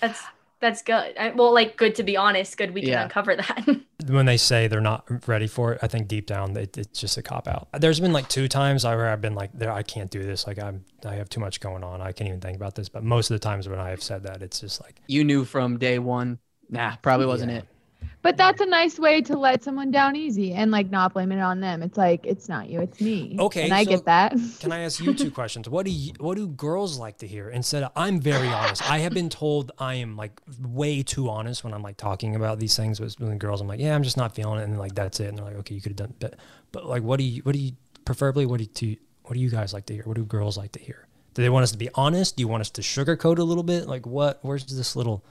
[0.00, 0.22] that's
[0.60, 1.16] that's good.
[1.18, 2.56] I, well, like good to be honest.
[2.56, 3.02] Good we can Yeah.
[3.04, 3.66] uncover that.
[4.08, 7.16] when they say they're not ready for it, I think deep down it, it's just
[7.18, 7.68] a cop out.
[7.78, 10.46] There's been like two times I- where I've been like, there, I can't do this.
[10.46, 12.00] Like I'm, I have too much going on.
[12.00, 12.88] I can't even think about this.
[12.88, 15.44] But most of the times when I have said that, it's just like, you knew
[15.44, 16.38] from day one.
[16.68, 17.58] Nah, probably wasn't Yeah.
[17.58, 17.64] it.
[18.26, 21.40] But that's a nice way to let someone down easy and like not blame it
[21.40, 24.34] on them it's like it's not you it's me Okay, and i so get that
[24.66, 25.68] can I ask you two questions?
[25.68, 27.50] What do you, what do girls like to hear?
[27.50, 28.88] Instead of, I'm very honest.
[28.90, 32.58] I have been told I am like way too honest when I'm like talking about
[32.58, 33.60] these things with, with girls.
[33.60, 35.28] I'm like, yeah, I'm just not feeling it, and like that's it.
[35.28, 36.34] And they're like, okay, you could have done, but,
[36.72, 37.72] but like, what do you, what do you,
[38.04, 40.04] preferably, what do you, what do you guys like to hear?
[40.04, 41.06] What do girls like to hear?
[41.34, 42.36] Do they want us to be honest?
[42.36, 43.86] Do you want us to sugarcoat a little bit?
[43.86, 44.38] Like, what?
[44.42, 45.24] Where's this little?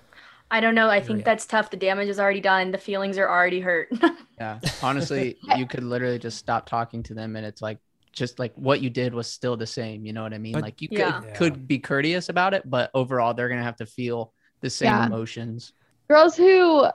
[0.52, 0.90] I don't know.
[0.90, 1.26] I think Yeah.
[1.26, 1.70] that's tough.
[1.72, 2.72] The damage is already done.
[2.72, 3.90] The feelings are already hurt.
[4.38, 4.60] Yeah.
[4.84, 7.78] Honestly, you could literally just stop talking to them and it's like
[8.12, 10.06] just like what you did was still the same.
[10.06, 10.52] You know what I mean?
[10.52, 11.22] But- like you could Yeah.
[11.26, 11.34] Yeah.
[11.36, 15.06] could be courteous about it, but overall they're gonna have to feel the same Yeah.
[15.06, 15.72] emotions.
[16.10, 16.86] girls who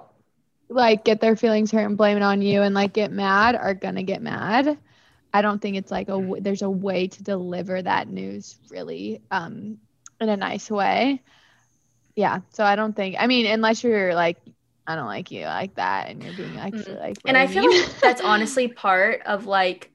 [0.69, 3.75] like get their feelings hurt and blame it on you and like get mad are
[3.75, 4.79] gonna get mad
[5.35, 9.21] i don't think it's like a w- there's a way to deliver that news really
[9.33, 9.79] um
[10.21, 11.21] in a nice way
[12.17, 14.39] yeah so i don't think i mean unless you're like
[14.87, 17.01] i don't like you like that and you're being actually mm-hmm.
[17.01, 17.83] like and I feel mean.
[17.83, 19.91] like that's honestly part of like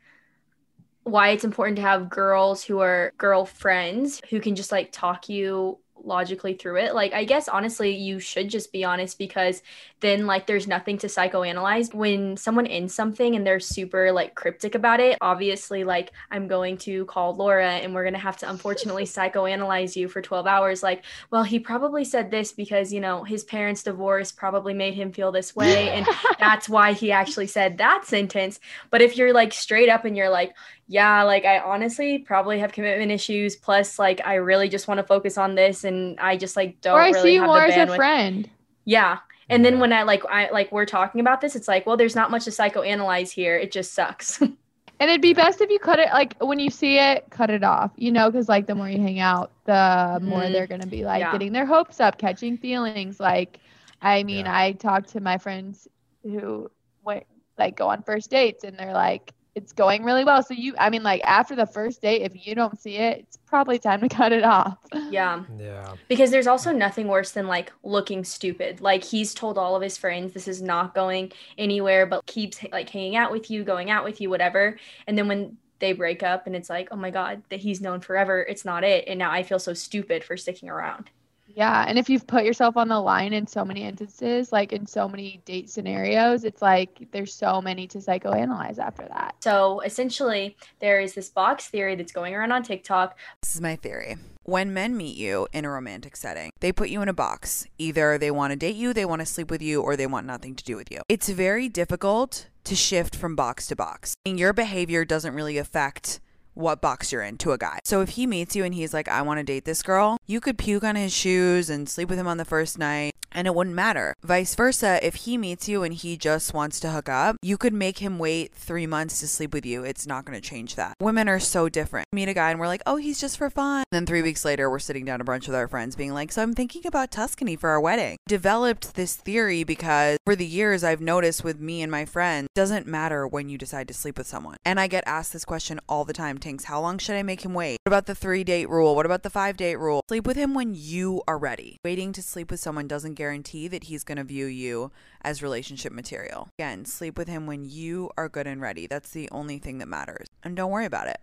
[1.03, 5.77] why it's important to have girls who are girlfriends who can just like talk you
[6.05, 6.93] logically through it.
[6.93, 9.61] Like I guess honestly you should just be honest because
[9.99, 11.93] then like there's nothing to psychoanalyze.
[11.93, 16.77] When someone ends something and they're super like cryptic about it, obviously like I'm going
[16.79, 20.83] to call Laura and we're going to have to unfortunately psychoanalyze you for 12 hours
[20.83, 25.11] like, well, he probably said this because, you know, his parents' divorce probably made him
[25.11, 26.07] feel this way and
[26.39, 28.59] that's why he actually said that sentence.
[28.89, 30.53] But if you're like straight up and you're like,
[30.87, 33.55] yeah, like I honestly probably have commitment issues.
[33.55, 36.95] Plus, like I really just want to focus on this, and I just like don't
[36.95, 37.93] or i really see you have more the as bandwidth.
[37.93, 38.49] a friend
[38.85, 39.19] Yeah,
[39.49, 42.15] and then when I like I like we're talking about this, it's like, well, there's
[42.15, 43.57] not much to psychoanalyze here.
[43.57, 44.41] It just sucks.
[44.99, 47.63] and it'd be best if you cut it like when you see it cut it
[47.63, 50.51] off you know because like the more you hang out the more Mhm.
[50.53, 51.31] they're gonna be like Yeah.
[51.33, 53.59] getting their hopes up catching feelings like
[54.01, 54.57] i mean Yeah.
[54.57, 55.87] i talk to my friends
[56.23, 56.71] who
[57.03, 57.25] went
[57.57, 60.89] like go on first dates and they're like it's going really well so you i
[60.89, 64.09] mean like after the first date if you don't see it it's probably time to
[64.15, 64.77] cut it off
[65.15, 65.43] yeah.
[65.57, 65.93] Yeah.
[66.07, 68.81] Because there's also nothing worse than like looking stupid.
[68.81, 72.89] Like he's told all of his friends this is not going anywhere, but keeps like
[72.89, 74.77] hanging out with you, going out with you, whatever.
[75.07, 77.99] And then when they break up and it's like, oh my God, that he's known
[77.99, 79.05] forever, it's not it.
[79.07, 81.09] And now I feel so stupid for sticking around.
[81.55, 84.85] Yeah and if you've put yourself on the line in so many instances like in
[84.85, 90.57] so many date scenarios it's like there's so many to psychoanalyze after that So essentially,
[90.79, 93.15] there is this box theory that's going around on TikTok.
[93.43, 94.17] This is my theory.
[94.41, 97.67] When men meet you in a romantic setting, they put you in a box.
[97.77, 100.25] Either they want to date you, they want to sleep with you, or they want
[100.25, 101.01] nothing to do with you.
[101.07, 104.15] It's very difficult to shift from box to box.
[104.25, 106.19] And your behavior doesn't really affect
[106.55, 107.79] what box you're in to a guy.
[107.83, 110.41] So if he meets you and he's like, I want to date this girl, you
[110.41, 113.13] could puke on his shoes and sleep with him on the first night.
[113.35, 114.15] And it wouldn't matter.
[114.23, 117.73] Vice versa, if he meets you and he just wants to hook up, you could
[117.73, 119.83] make him wait three months to sleep with you.
[119.83, 120.95] It's not going to change that.
[121.01, 122.07] Women are so different.
[122.13, 123.83] Meet a guy and we're like, oh, he's just for fun.
[123.91, 126.31] And then three weeks later, we're sitting down to brunch with our friends being like,
[126.31, 128.17] so I'm thinking about Tuscany for our wedding.
[128.25, 132.87] Developed this theory because for the years I've noticed with me and my friends, doesn't
[132.87, 134.55] matter when you decide to sleep with someone.
[134.63, 137.43] And I get asked this question all the time, Tinx, how long should I make
[137.43, 137.79] him wait?
[137.83, 138.95] What about the three date rule?
[138.95, 140.01] What about the five date rule?
[140.07, 141.79] Sleep with him when you are ready.
[141.83, 145.91] Waiting to sleep with someone doesn't guarantee that he's going to view you as relationship
[145.91, 146.49] material.
[146.59, 148.87] Again, sleep with him when you are good and ready.
[148.87, 150.27] That's the only thing that matters.
[150.43, 151.19] And don't worry about it.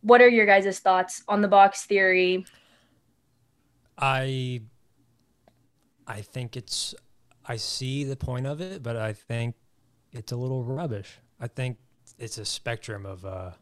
[0.00, 2.44] What are your guys' thoughts on the box theory?
[3.98, 4.62] I
[6.06, 6.94] I think it's
[7.46, 9.54] I see the point of it, but I think
[10.12, 11.18] it's a little rubbish.
[11.40, 11.78] I think
[12.18, 13.52] it's a spectrum of uh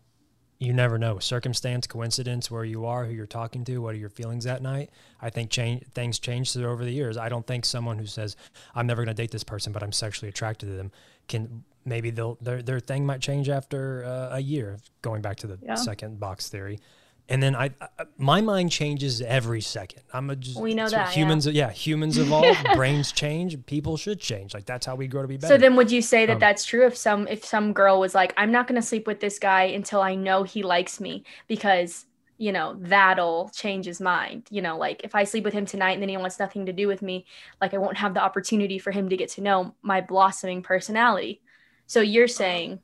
[0.62, 1.18] you never know.
[1.18, 4.90] Circumstance coincidence where you are who you're talking to what are your feelings that night?
[5.20, 7.16] I think change things change over the years.
[7.16, 8.37] I don't think someone who says
[8.75, 10.90] i'm never going to date this person but i'm sexually attracted to them
[11.29, 15.46] can maybe they'll their, their thing might change after uh, a year going back to
[15.46, 15.75] the Yeah.
[15.75, 16.79] second box theory
[17.28, 21.08] and then I, I my mind changes every second i'm a just We know that,
[21.08, 21.11] yeah.
[21.11, 25.28] humans yeah humans evolve brains change people should change like that's how we grow to
[25.28, 27.72] be better So then would you say that Um, that's true if some if some
[27.72, 30.62] girl was like I'm not going to sleep with this guy until I know he
[30.62, 32.06] likes me because
[32.38, 34.48] you know that'll change his mind.
[34.50, 36.72] You know, like if I sleep with him tonight and then he wants nothing to
[36.72, 37.24] do with me,
[37.61, 41.40] like I won't have the opportunity for him to get to know my blossoming personality.
[41.87, 42.80] So you're saying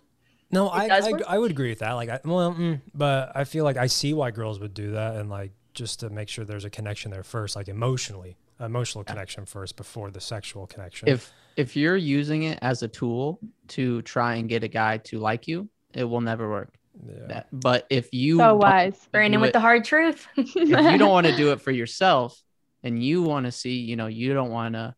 [0.51, 1.13] No, I, I?
[1.29, 1.93] I would agree with that.
[1.93, 5.17] Like, I, well, mm, but I feel like I see why girls would do that,
[5.17, 9.45] and like just to make sure there's a connection there first, like emotionally, emotional connection
[9.45, 11.09] first before the sexual connection.
[11.09, 15.19] If if you're using it as a tool to try and get a guy to
[15.19, 16.73] like you, it will never work.
[17.07, 17.27] yeah.
[17.27, 19.09] That, but if you So wise.
[19.13, 20.27] Brandon do with it- the hard truth.
[20.37, 22.41] if you don't want to do it for yourself
[22.83, 24.95] and you want to see, you know, you don't want to,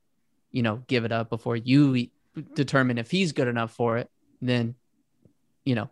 [0.52, 2.08] you know, give it up before you
[2.54, 4.10] determine if he's good enough for it,
[4.42, 4.74] then,
[5.70, 5.88] you know,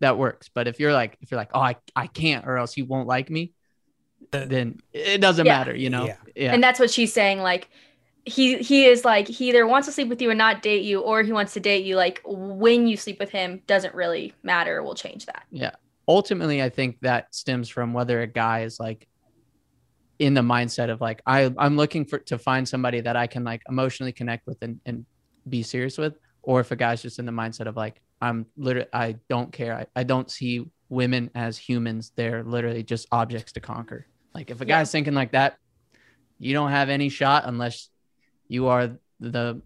[0.00, 0.48] that works.
[0.48, 3.06] But if you're like, if you're like, oh, I, I can't, or else you won't
[3.06, 3.52] like me,
[4.32, 5.58] Uh, then it doesn't Yeah.
[5.58, 6.06] matter, you know?
[6.06, 6.16] Yeah.
[6.34, 6.54] Yeah.
[6.54, 7.38] And that's what she's saying.
[7.40, 7.68] Like
[8.24, 11.00] he he is like he either wants to sleep with you and not date you,
[11.00, 11.96] or he wants to date you.
[11.96, 14.82] Like when you sleep with him doesn't really matter.
[14.82, 15.44] We'll change that.
[15.50, 15.74] Yeah
[16.10, 19.06] ultimately i think that stems from whether a guy is like
[20.18, 23.44] in the mindset of like I, i'm looking for to find somebody that i can
[23.44, 25.04] like emotionally connect with and, and
[25.46, 28.88] be serious with or if a guy's just in the mindset of like i'm literally
[28.92, 33.60] i don't care i, I don't see women as humans they're literally just objects to
[33.60, 34.78] conquer like if a Yeah.
[34.78, 35.56] guy's thinking like that
[36.38, 37.88] you don't have any shot unless
[38.48, 39.60] you are the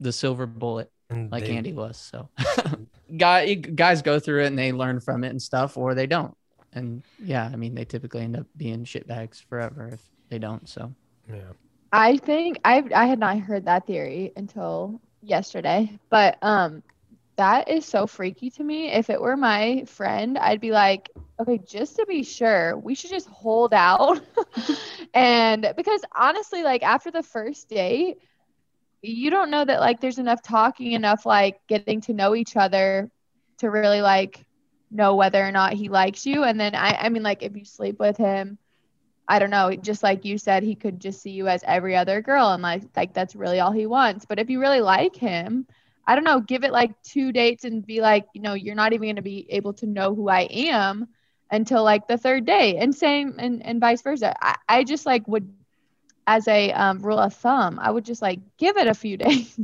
[0.00, 1.96] the silver bullet And like they- Andy was.
[1.98, 2.28] So,
[3.16, 6.34] guy guys go through it and they learn from it and stuff, or they don't.
[6.72, 10.68] And yeah, I mean, they typically end up being shitbags forever if they don't.
[10.68, 10.94] So,
[11.28, 11.52] Yeah.
[11.92, 16.82] I think I I had not heard that theory until yesterday, but um
[17.36, 18.90] that is so freaky to me.
[18.90, 23.10] If it were my friend, I'd be like, okay, just to be sure, we should
[23.10, 24.20] just hold out.
[25.14, 28.18] and because honestly, like after the first date,
[29.02, 33.10] you don't know that like there's enough talking, enough like getting to know each other
[33.58, 34.44] to really like
[34.90, 36.44] know whether or not he likes you.
[36.44, 38.58] And then I I mean like if you sleep with him,
[39.26, 42.22] I don't know, just like you said, he could just see you as every other
[42.22, 44.24] girl and like like that's really all he wants.
[44.24, 45.66] But if you really like him,
[46.06, 48.92] I don't know, give it like two dates and be like, you know, you're not
[48.92, 51.08] even gonna be able to know who I am
[51.50, 52.76] until like the third day.
[52.76, 54.34] And same and, and vice versa.
[54.40, 55.48] I, I just like would
[56.26, 59.58] as a um, rule of thumb, I would just like give it a few days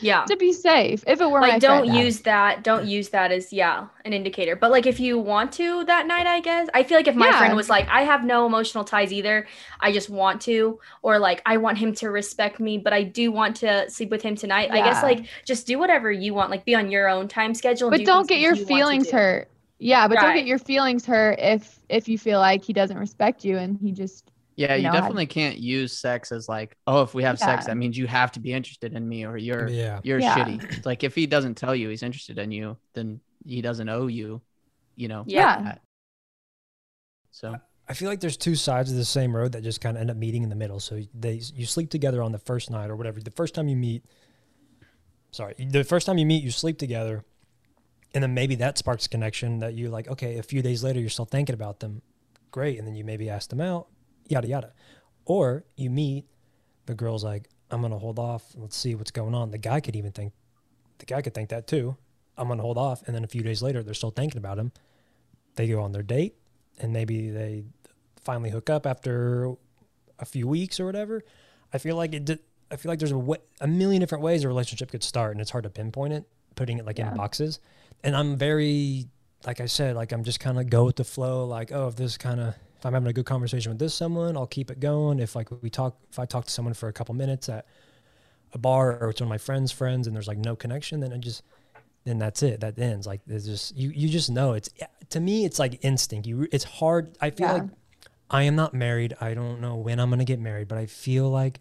[0.00, 0.24] Yeah.
[0.26, 1.04] to be safe.
[1.06, 4.56] If it were my like don't use that don't use that as yeah an indicator
[4.56, 7.26] but like if you want to that night i guess i feel like if my
[7.26, 7.38] Yeah.
[7.38, 9.46] friend was like i have no emotional ties either
[9.80, 13.30] i just want to or like i want him to respect me but i do
[13.30, 16.64] want to sleep with him tonight i guess like just do whatever you want like
[16.64, 19.50] be on your own time schedule but do don't get your you feelings hurt.
[19.78, 23.44] Yeah, but don't get your feelings hurt if if you feel like he doesn't respect
[23.44, 26.76] you and he just yeah, You you know, I- definitely can't use sex as like,
[26.86, 29.36] oh, if we have sex, that means you have to be interested in me or
[29.36, 30.00] you're Yeah.
[30.02, 30.34] you're Yeah.
[30.34, 30.84] shitty.
[30.86, 34.40] Like if he doesn't tell you he's interested in you, then he doesn't owe you,
[34.96, 35.24] you know.
[35.26, 35.62] Yeah.
[35.62, 35.82] that.
[37.30, 37.56] So
[37.88, 40.10] I feel like there's two sides of the same road that just kind of end
[40.10, 40.80] up meeting in the middle.
[40.80, 43.20] So they you sleep together on the first night or whatever.
[43.20, 44.04] The first time you meet,
[45.30, 47.24] sorry, the first time you meet, you sleep together,
[48.14, 50.08] and then maybe that sparks a connection that you like.
[50.08, 52.02] Okay, a few days later, you're still thinking about them.
[52.50, 53.86] Great, and then you maybe ask them out,
[54.28, 54.72] yada yada.
[55.24, 56.24] Or you meet,
[56.86, 58.44] the girl's like, I'm gonna hold off.
[58.56, 59.50] Let's see what's going on.
[59.50, 60.32] The guy could even think,
[60.98, 61.96] the guy could think that too.
[62.38, 64.72] I'm gonna hold off, and then a few days later, they're still thinking about him.
[65.56, 66.36] They go on their date,
[66.78, 67.64] and maybe they
[68.22, 69.52] finally hook up after
[70.18, 71.22] a few weeks or whatever.
[71.72, 72.24] I feel like it.
[72.24, 72.38] Did,
[72.70, 75.40] I feel like there's a, wa- a million different ways a relationship could start, and
[75.40, 76.24] it's hard to pinpoint it,
[76.56, 77.10] putting it like Yeah.
[77.12, 77.58] in boxes.
[78.04, 79.06] And I'm very,
[79.46, 81.46] like I said, like I'm just kind of go with the flow.
[81.46, 82.54] Like, oh, if this kind of,
[82.86, 85.18] if I'm having a good conversation with this someone, I'll keep it going.
[85.18, 87.66] If like we talk, if I talk to someone for a couple minutes at
[88.52, 91.12] a bar or it's one of my friends' friends, and there's like no connection, then
[91.12, 91.42] I just,
[92.04, 92.60] then that's it.
[92.60, 93.06] That ends.
[93.06, 93.90] Like it's just you.
[93.90, 94.52] You just know.
[94.52, 94.70] It's
[95.10, 96.26] to me, it's like instinct.
[96.28, 96.46] You.
[96.52, 97.16] It's hard.
[97.20, 97.52] I feel Yeah.
[97.54, 97.62] like
[98.30, 99.16] I am not married.
[99.20, 101.60] I don't know when I'm gonna get married, but I feel like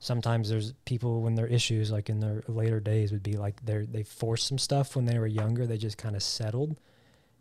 [0.00, 3.86] sometimes there's people when their issues like in their later days would be like they
[3.90, 5.66] they forced some stuff when they were younger.
[5.66, 6.78] They just kind of settled,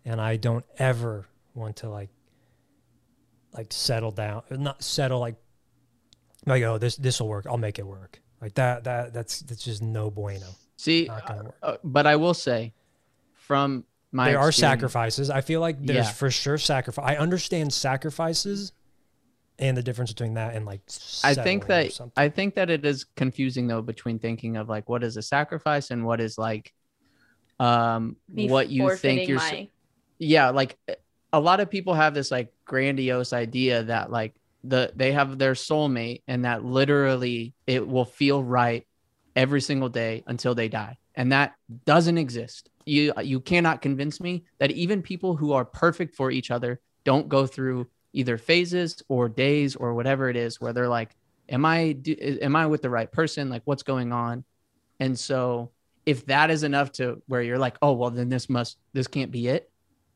[0.06, 2.10] and I don't ever want to like
[3.58, 4.44] like settle down.
[4.52, 5.36] Not settle like
[6.46, 7.46] like oh this this will work.
[7.48, 8.22] I'll make it work.
[8.42, 10.46] Like that that that's that's just no bueno.
[10.78, 12.74] See, Not uh, but I will say,
[13.34, 15.30] from my there are sacrifices.
[15.32, 16.12] I feel like there's Yeah.
[16.12, 17.04] for sure sacrifice.
[17.04, 18.74] I understand sacrifices
[19.58, 20.82] and the difference between that and like.
[21.24, 22.00] I think that.
[22.16, 25.90] I think that it is confusing though between thinking of like what is a sacrifice
[25.90, 26.72] and what is like
[27.60, 29.68] um Me what you think you're my-
[30.20, 30.78] yeah like
[31.34, 35.54] a lot of people have this like grandiose idea that like the they have their
[35.54, 38.88] soulmate and that literally it will feel right
[39.36, 40.98] every single day until they die.
[41.16, 42.70] And that doesn't exist.
[42.86, 47.30] You you cannot convince me that even people who are perfect for each other don't
[47.30, 51.16] go through either phases or days or whatever it is where they're like
[51.50, 53.50] am i do, am i with the right person?
[53.50, 54.44] Like what's going on?
[55.00, 55.72] And so
[56.06, 59.32] if that is enough to where you're like oh well then this must this can't
[59.32, 59.70] be it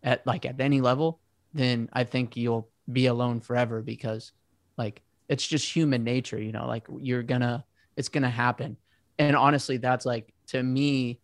[0.03, 1.19] at like at any level
[1.53, 4.31] then i think you'll be alone forever because
[4.77, 7.63] like it's just human nature you know like you're gonna
[7.95, 8.77] it's gonna happen
[9.19, 11.19] and honestly that's like to me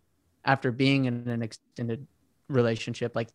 [0.45, 2.07] after being in an extended
[2.49, 3.29] relationship like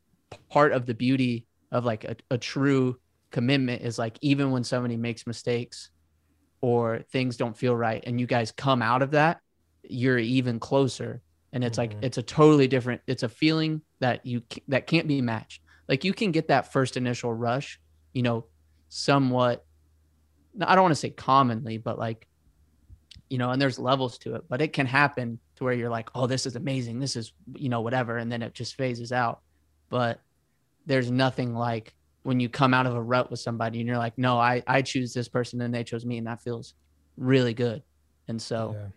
[0.49, 2.97] part of the beauty of like a, a true
[3.31, 5.91] commitment is like even when somebody makes mistakes
[6.61, 9.41] or things don't feel right and you guys come out of that
[9.83, 11.21] you're even closer
[11.53, 12.05] and it's like Mhm.
[12.05, 15.63] it's a totally different it's a feeling that you that can't be matched.
[15.89, 17.81] Like you can get that first initial rush
[18.13, 18.45] you know
[18.89, 19.65] somewhat
[20.61, 22.29] i don't want to say commonly but like
[23.31, 26.11] you know and there's levels to it but it can happen to where you're like
[26.15, 26.99] oh this is amazing.
[26.99, 29.41] This is you know whatever and then it just phases out.
[29.89, 30.21] But
[30.87, 34.17] there's nothing like when you come out of a rut with somebody and you're like
[34.19, 36.75] no i i choose this person and they chose me and that feels
[37.17, 37.83] really good.
[38.29, 38.89] And so Yeah.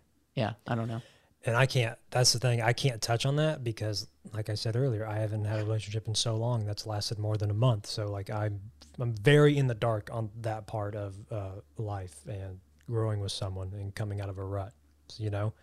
[0.43, 1.01] yeah i don't know
[1.45, 1.97] and I can't.
[2.11, 2.61] That's the thing.
[2.61, 6.07] I can't touch on that because, like I said earlier, I haven't had a relationship
[6.07, 7.85] in so long that's lasted more than a month.
[7.87, 8.59] So, like, I'm
[8.99, 13.71] I'm very in the dark on that part of uh, life and growing with someone
[13.73, 14.73] and coming out of a rut.
[15.17, 15.53] You know,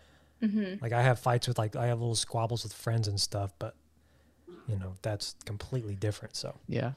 [0.41, 0.81] Mhm.
[0.81, 3.75] like I have fights with like I have little squabbles with friends and stuff, but
[4.67, 6.35] you know that's completely different.
[6.35, 6.93] So yeah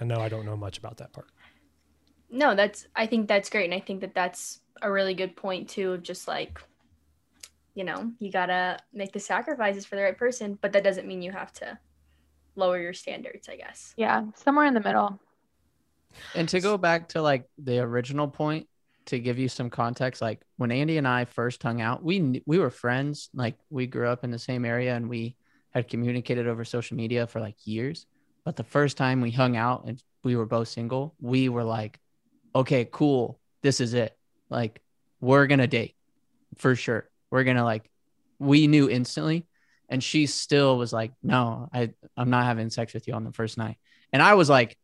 [0.00, 1.28] I know I don't know much about that part.
[2.30, 5.68] No, that's I think that's great and I think that that's a really good point
[5.68, 6.60] too of just like
[7.74, 11.06] you know, you got to make the sacrifices for the right person, but that doesn't
[11.06, 11.78] mean you have to
[12.56, 13.94] lower your standards, I guess.
[13.96, 15.18] Yeah, somewhere in the middle.
[16.34, 18.68] And to go back to like the original point,
[19.06, 22.58] to give you some context, like when Andy and I first hung out, we we
[22.58, 23.28] were friends.
[23.34, 25.36] Like we grew up in the same area, and we
[25.70, 28.06] had communicated over social media for like years.
[28.44, 31.98] But the first time we hung out and we were both single, we were like,
[32.54, 34.16] "Okay, cool, this is it.
[34.48, 34.80] Like
[35.20, 35.96] we're gonna date
[36.56, 37.08] for sure.
[37.34, 37.90] We're gonna like."
[38.38, 39.46] We knew instantly,
[39.88, 43.32] and she still was like, "No, I I'm not having sex with you on the
[43.32, 43.76] first night."
[44.12, 44.76] And I was like,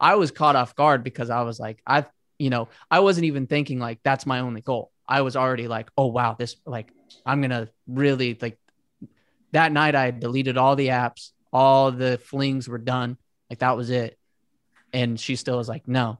[0.00, 2.06] I was caught off guard because I was like, I,
[2.38, 4.92] you know, I wasn't even thinking like that's my only goal.
[5.06, 6.92] I was already like, oh wow, this like
[7.26, 8.58] I'm gonna really like.
[9.52, 13.16] That night I deleted all the apps, all the flings were done,
[13.48, 14.18] like that was it,
[14.92, 16.18] and she still was like, no.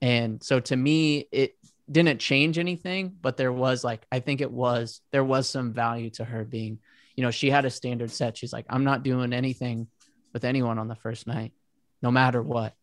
[0.00, 1.56] And so to me, it
[1.90, 6.10] didn't change anything, but there was like, I think it was there was some value
[6.10, 6.78] to her being,
[7.16, 8.36] you know, she had a standard set.
[8.36, 9.88] She's like, I'm not doing anything
[10.32, 11.52] with anyone on the first night
[12.02, 12.74] no matter what.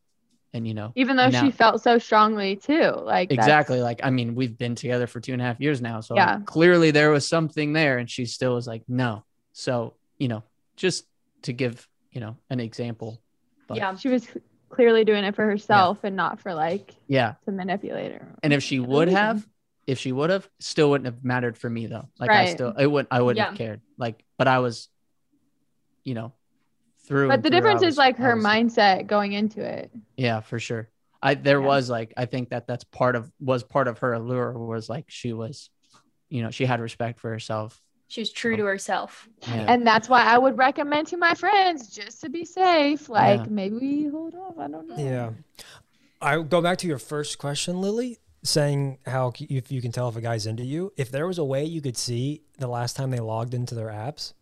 [0.54, 2.92] And you know, Even though Now- she felt so strongly too.
[2.96, 6.00] Like exactly like I mean, we've been together for two and a half years now.
[6.02, 6.40] So Yeah.
[6.46, 9.24] clearly there was something there, and she still was like, no.
[9.52, 10.44] So, you know,
[10.78, 11.06] just
[11.44, 13.22] to give, you know, an example.
[13.68, 13.96] But yeah.
[13.96, 14.28] She was
[14.76, 17.36] clearly doing it for herself and not for like Yeah.
[17.46, 18.28] to manipulate her.
[18.44, 19.48] And if she would have,
[19.88, 22.10] if she would have, still wouldn't have mattered for me though.
[22.20, 23.82] Like I still it wouldn't I wouldn't have cared.
[23.98, 24.90] Like, but I was,
[26.04, 26.34] you know,
[27.08, 27.28] through.
[27.30, 29.92] But the through, difference was- is like her was- mindset going into it.
[30.18, 30.90] Yeah, for sure.
[31.22, 31.68] I there Yeah.
[31.68, 35.06] was like I think that that's part of was part of her allure was like
[35.08, 35.70] she was,
[36.30, 37.82] you know, she had respect for herself.
[38.08, 39.28] She was true to herself.
[39.48, 39.66] Yeah.
[39.68, 43.10] And that's why I would recommend to my friends just to be safe.
[43.10, 43.46] Like Yeah.
[43.50, 44.58] maybe hold off.
[44.60, 44.96] I don't know.
[44.98, 45.32] Yeah.
[46.22, 48.20] I go back to your first question, Lily.
[48.44, 51.44] saying how if you can tell if a guy's into you, if there was a
[51.44, 54.34] way you could see the last time they logged into their apps,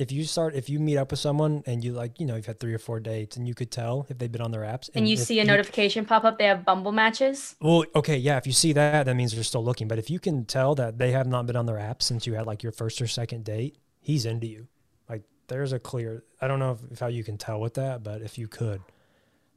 [0.00, 2.46] if you start if you meet up with someone and you like you know you've
[2.46, 4.88] had three or four dates and you could tell if they've been on their apps
[4.94, 7.54] And you see a notification pop up, they have Bumble matches.
[7.60, 9.88] well okay yeah if you see that that means they're still looking.
[9.88, 12.34] But if you can tell that they have not been on their app since you
[12.34, 14.66] had like your first or second date he's into you.
[15.08, 18.02] Like there's a clear i don't know if, if how you can tell with that
[18.02, 18.80] but if you could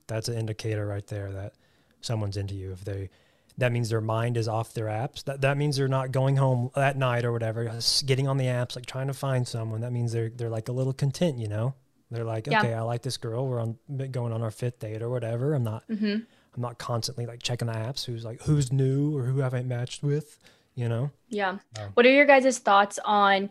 [0.07, 1.53] that's an indicator right there that
[2.01, 2.71] someone's into you.
[2.73, 3.09] If they
[3.57, 6.69] that means their mind is off their apps that, that means they're not going home
[6.75, 7.71] at night or whatever
[8.05, 10.71] getting on the apps like trying to find someone that means they're they're like a
[10.71, 11.73] little content you know
[12.11, 12.59] they're like Yeah.
[12.59, 13.77] okay i like this girl we're on
[14.11, 16.15] going on our fifth date or whatever i'm not hmm
[16.55, 19.61] i'm not constantly like checking the apps who's like who's new or who have i
[19.61, 20.39] matched with
[20.75, 21.57] you know Yeah.
[21.77, 21.89] Wow.
[21.93, 23.49] What are your guys' thoughts on?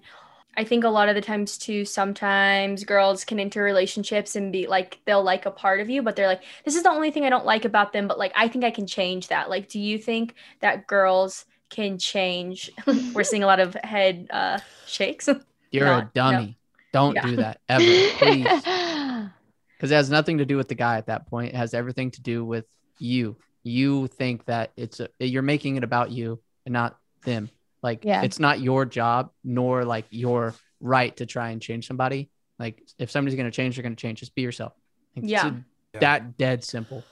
[0.56, 4.66] I think a lot of the times too, sometimes girls can enter relationships and be
[4.66, 7.24] like, they'll like a part of you, but they're like, this is the only thing
[7.24, 9.48] I don't like about them, but like, I think I can change that.
[9.48, 12.70] Like, do you think that girls can change?
[13.14, 15.28] We're seeing a lot of head uh, shakes.
[15.70, 16.10] You're No, a no.
[16.12, 16.58] dummy.
[16.92, 17.26] Don't Yeah.
[17.26, 17.84] do that ever,
[18.18, 18.46] please.
[19.76, 21.54] Because it has nothing to do with the guy at that point.
[21.54, 22.66] It has everything to do with
[23.00, 23.36] you.
[23.64, 27.50] You think that it's a, you're making it about you and not them.
[27.82, 28.22] Like Yeah.
[28.22, 32.30] it's not your job nor like your right to try and change somebody.
[32.58, 34.20] Like if somebody's gonna change, they're gonna change.
[34.20, 34.72] Just be yourself.
[35.16, 35.48] Like, it's Yeah.
[35.94, 37.04] a- That dead simple.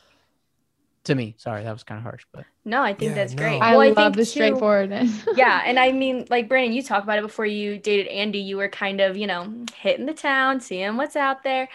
[1.04, 3.42] To me, sorry, that was kind of harsh, but no, I think Yeah, that's no.
[3.42, 3.58] great.
[3.58, 5.24] I Well, love think, the too- straightforwardness.
[5.34, 8.38] yeah, and I mean, like Brandon, you talked about it before you dated Andy.
[8.38, 11.70] You were kind of, you know, hitting the town, seeing what's out there,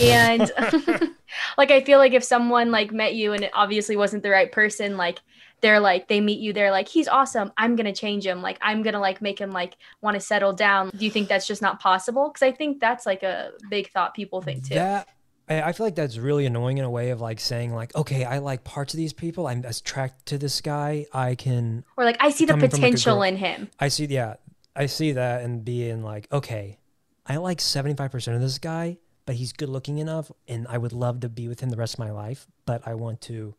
[0.00, 0.50] and
[1.58, 4.50] like I feel like if someone like met you and it obviously wasn't the right
[4.50, 5.18] person, like
[5.60, 7.52] they're like they meet you, they're like he's awesome.
[7.56, 8.42] I'm gonna change him.
[8.42, 10.90] Like I'm gonna like make him like want to settle down.
[10.96, 12.28] Do you think that's just not possible?
[12.28, 14.74] Because I think that's like a big thought people think too.
[14.74, 15.08] That
[15.48, 18.24] I I feel like that's really annoying in a way of like saying like, okay,
[18.24, 19.46] I like parts of these people.
[19.46, 21.06] I'm attracted to this guy.
[21.12, 23.68] I can, or like I see the like, potential girl- in him.
[23.78, 24.36] I see, yeah,
[24.76, 26.78] I see that and being like, okay,
[27.26, 30.78] I like seventy five percent of this guy, but he's good looking enough, and I
[30.78, 32.46] would love to be with him the rest of my life.
[32.64, 33.54] But I want to,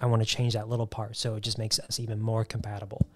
[0.00, 3.06] I want to change that little part, so it just makes us even more compatible.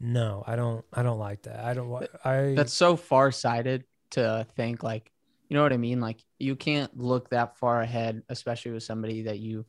[0.00, 0.84] No, I don't.
[0.92, 1.64] I don't like that.
[1.64, 2.06] I don't.
[2.24, 5.10] I that's so far sighted to think like
[5.48, 9.22] you know what i mean like you can't look that far ahead especially with somebody
[9.22, 9.64] that you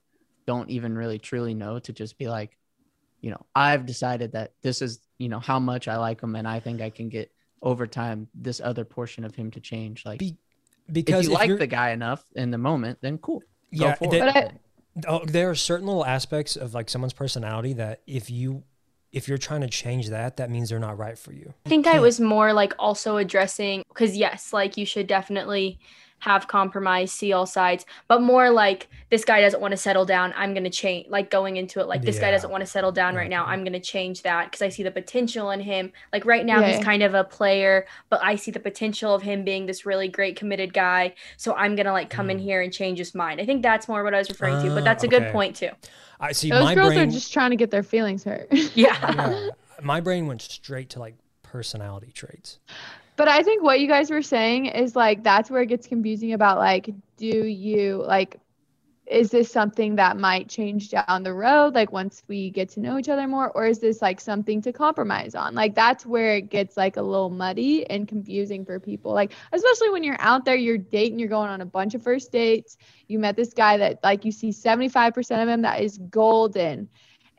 [0.46, 2.58] don't even really truly know to just be like
[3.22, 6.46] you know i've decided that this is you know how much i like him and
[6.46, 7.32] i think i can get
[7.62, 10.38] over time this other portion of him to change like Be-
[10.88, 13.42] if because you if like the guy enough in the moment then cool
[13.72, 14.52] yeah, go for that- it But I-
[15.08, 18.64] Oh, there are certain little aspects of like someone's personality that if you
[19.12, 21.54] if you're trying to change that, that means they're not right for you.
[21.66, 25.80] I think I was more like also addressing because yes, like you should definitely
[26.24, 30.34] have compromise, see all sides, but more like this guy doesn't want to settle down.
[30.38, 31.10] I'm gonna change.
[31.10, 33.44] Like going into it, like this guy doesn't want to settle down right now.
[33.46, 35.92] I'm gonna change that because I see the potential in him.
[36.14, 39.22] Like right now, Yeah, he's kind of a player, but I see the potential of
[39.22, 41.14] him being this really great committed guy.
[41.36, 42.42] So I'm gonna like come in Mm.
[42.44, 43.42] here and change his mind.
[43.42, 45.58] I think that's more what I was referring to, but Ah, that's a good point
[45.58, 45.72] too.
[46.22, 47.10] I see Those my girls brain.
[47.10, 48.48] are just trying to get their feelings hurt.
[48.76, 48.96] Yeah.
[49.02, 49.50] yeah,
[49.84, 52.60] my brain went straight to like personality traits.
[53.16, 56.34] But I think what you guys were saying is like that's where it gets confusing
[56.34, 58.38] about like, do you like,
[59.06, 62.98] is this something that might change down the road, like once we get to know
[62.98, 65.54] each other more, or is this like something to compromise on?
[65.54, 69.14] Like that's where it gets like a little muddy and confusing for people.
[69.14, 72.32] Like, especially when you're out there, you're dating, you're going on a bunch of first
[72.32, 72.78] dates.
[73.08, 76.90] You met this guy that like you see 75% of him that is golden.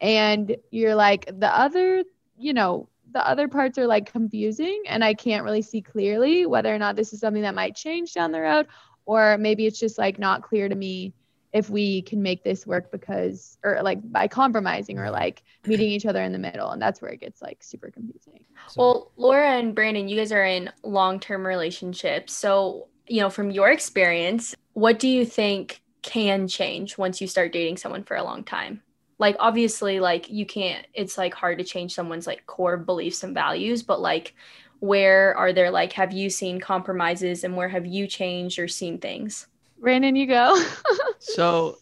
[0.00, 2.04] And you're like, the other,
[2.36, 6.74] you know, the other parts are like confusing and I can't really see clearly whether
[6.74, 8.66] or not this is something that might change down the road
[9.06, 11.14] or maybe it's just like not clear to me
[11.52, 16.04] if we can make this work because or like by compromising or like meeting each
[16.04, 18.44] other in the middle and that's where it gets like super confusing.
[18.68, 22.32] So, Well, Laura and Brandon, you guys are in long term relationships.
[22.32, 27.52] So, you know, from your experience, what do you think can change once you start
[27.52, 28.82] dating someone for a long time?
[29.18, 33.34] Like, obviously, like, you can't, it's like hard to change someone's like core beliefs and
[33.34, 34.34] values, but like,
[34.80, 38.98] where are there like, have you seen compromises and where have you changed or seen
[38.98, 39.46] things?
[39.78, 40.60] Brandon, you go.
[41.18, 41.78] so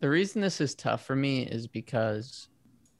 [0.00, 2.48] the reason this is tough for me is because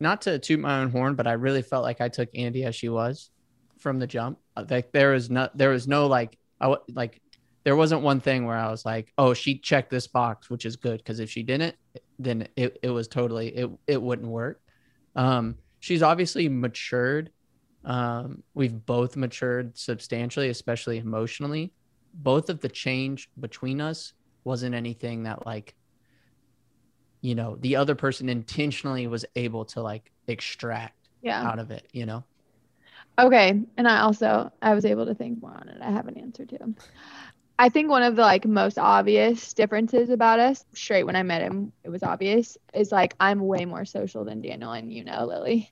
[0.01, 2.75] not to toot my own horn but i really felt like i took andy as
[2.75, 3.31] she was
[3.79, 7.21] from the jump like there was not there was no like i wa- like
[7.67, 10.77] there wasn't one thing where i was like oh she checked this box which is
[10.77, 11.75] good because if she didn't
[12.21, 14.61] then it, it was totally it, it wouldn't work
[15.17, 17.29] um she's obviously matured
[17.85, 21.73] um we've both matured substantially especially emotionally
[22.15, 24.13] both of the change between us
[24.45, 25.75] wasn't anything that like
[27.21, 31.43] you know the other person intentionally was able to like extract Yeah.
[31.43, 32.23] out of it you know
[33.19, 35.79] Okay, and I also I was able to think more on it.
[35.81, 36.75] I have an answer too.
[37.59, 41.41] I think one of the like most obvious differences about us, straight when I met
[41.43, 45.25] him, it was obvious, is like I'm way more social than Daniel and you know,
[45.25, 45.71] Lily.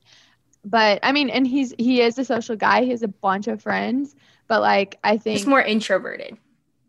[0.65, 2.85] But I mean, and he's he is a social guy.
[2.85, 4.15] He has a bunch of friends,
[4.49, 6.39] but like I think Just more introverted.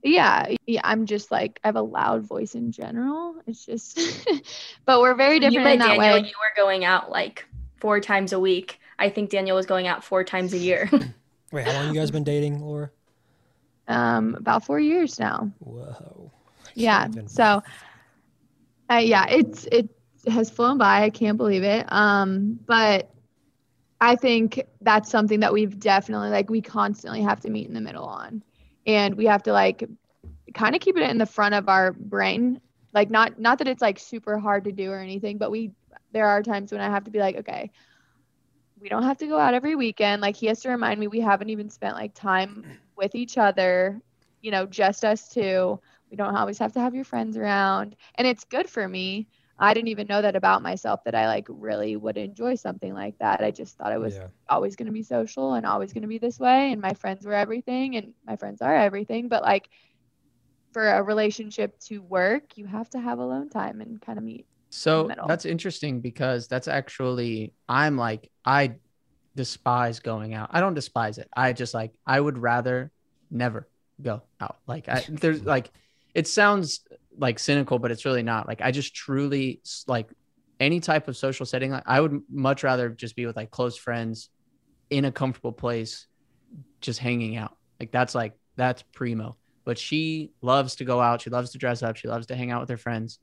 [0.02, 3.36] yeah, yeah, I'm just like I have a loud voice in general.
[3.48, 4.00] It's just
[4.86, 6.30] but we're very When you different met in that Daniel, way.
[6.30, 7.46] you were going out like
[7.82, 8.80] four times a week.
[8.98, 10.90] I think Daniel was going out four times a year.
[11.52, 12.92] Wait, how long you guys been dating, Laura?
[13.88, 15.52] Um about 4 years now.
[15.60, 16.32] Whoa.
[16.74, 17.08] Yeah.
[17.28, 17.64] So,
[18.90, 19.90] uh, yeah, it's it
[20.28, 21.04] has flown by.
[21.04, 21.86] I can't believe it.
[21.92, 23.12] Um, but
[24.02, 27.82] I think that's something that we've definitely like we constantly have to meet in the
[27.82, 28.44] middle on,
[28.86, 29.88] and we have to like
[30.54, 32.60] kind of keep it in the front of our brain.
[32.94, 35.72] Like not not that it's like super hard to do or anything, but we
[36.12, 37.72] there are times when I have to be like, okay,
[38.80, 40.22] we don't have to go out every weekend.
[40.22, 44.02] Like he has to remind me we haven't even spent like time with each other,
[44.42, 45.80] you know, just us two.
[46.10, 47.96] We don't always have to have your friends around.
[48.16, 49.28] And it's good for me.
[49.58, 53.18] I didn't even know that about myself that I like really would enjoy something like
[53.20, 53.42] that.
[53.42, 54.28] I just thought I was Yeah.
[54.50, 57.26] always going to be social and always going to be this way and my friends
[57.26, 59.70] were everything and my friends are everything, but like
[60.74, 64.46] for a relationship to work, you have to have alone time and kind of meet.
[64.72, 68.76] So that's interesting because that's actually I'm like I
[69.36, 70.50] despise going out.
[70.52, 71.30] I don't despise it.
[71.36, 72.92] I just like I would rather
[73.30, 73.68] never
[74.02, 74.58] go out.
[74.68, 75.72] Like I there's like
[76.14, 76.82] it sounds
[77.18, 78.48] like cynical, but it's really not.
[78.48, 80.10] Like I just truly like
[80.60, 81.72] any type of social setting.
[81.72, 84.30] Like I would much rather just be with like close friends
[84.90, 86.08] in a comfortable place,
[86.82, 87.56] just hanging out.
[87.80, 89.38] Like that's like that's primo.
[89.66, 91.22] But she loves to go out.
[91.22, 91.96] She loves to dress up.
[91.96, 93.20] She loves to hang out with her friends.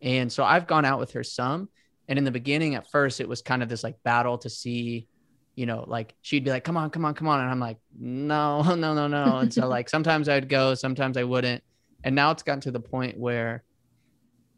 [0.00, 1.68] And so I've gone out with her some.
[2.08, 5.08] And in the beginning, at first, it was kind of this like battle to see,
[5.54, 7.40] you know, like she'd be like, come on, come on, come on.
[7.40, 9.38] And I'm like, no, no, no, no.
[9.38, 11.62] And so like sometimes I'd go, sometimes I wouldn't.
[12.02, 13.62] And now it's gotten to the point where,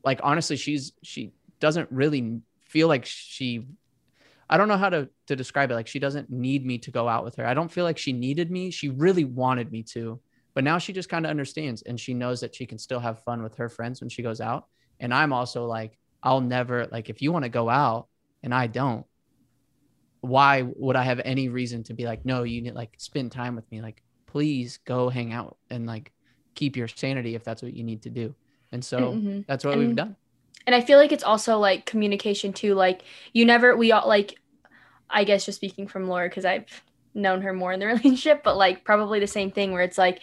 [0.04, 3.66] like, honestly, she's, she doesn't really feel like she,
[4.48, 5.74] I don't know how to, to describe it.
[5.74, 7.46] Like, she doesn't need me to go out with her.
[7.46, 8.70] I don't feel like she needed me.
[8.70, 10.20] She really wanted me to.
[10.54, 13.24] But now she just kind of understands and she knows that she can still have
[13.24, 14.66] fun with her friends when she goes out.
[15.00, 18.06] And I'm also like, I'll never like if you want to go out
[18.42, 19.06] and I don't,
[20.22, 23.56] why would I have any reason to be like, no, you need like spend time
[23.56, 23.82] with me?
[23.82, 26.12] Like, please go hang out and like
[26.54, 28.34] keep your sanity if that's what you need to do.
[28.72, 29.44] And so Mhm.
[29.46, 30.16] that's what we've done.
[30.66, 32.74] And I feel like it's also like communication too.
[32.74, 33.02] Like
[33.32, 34.38] you never, we all like,
[35.10, 36.66] I guess just speaking from Laura because I've
[37.14, 40.20] known her more in the relationship, but like probably the same thing where it's like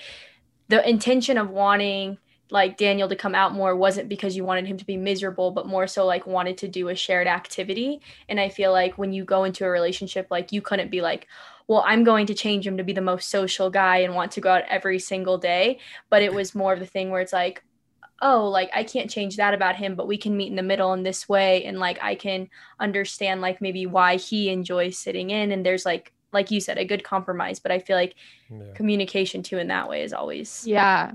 [0.70, 2.18] the intention of wanting
[2.52, 5.68] like Daniel to come out more wasn't because you wanted him to be miserable, but
[5.68, 8.02] more so like wanted to do a shared activity.
[8.28, 11.28] And I feel like when you go into a relationship, like you couldn't be like,
[11.68, 14.42] well, I'm going to change him to be the most social guy and want to
[14.42, 15.80] go out every single day.
[16.10, 17.64] But it was more of the thing where it's like,
[18.22, 20.94] oh, like I can't change that about him, but we can meet in the middle
[20.94, 21.64] in this way.
[21.66, 25.52] And like I can understand like maybe why he enjoys sitting in.
[25.52, 27.60] And there's like, like you said, a good compromise.
[27.60, 28.16] But I feel like
[28.50, 28.74] Yeah.
[28.74, 31.14] communication too in that way is always Yeah,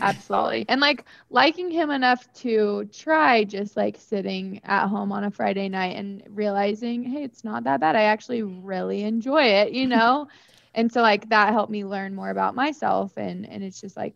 [0.00, 0.66] absolutely.
[0.68, 5.68] And like liking him enough to try just like sitting at home on a Friday
[5.68, 7.96] night and realizing, hey, it's not that bad.
[7.96, 10.28] I actually really enjoy it, you know?
[10.74, 14.14] and so like that helped me learn more about myself and and it's just like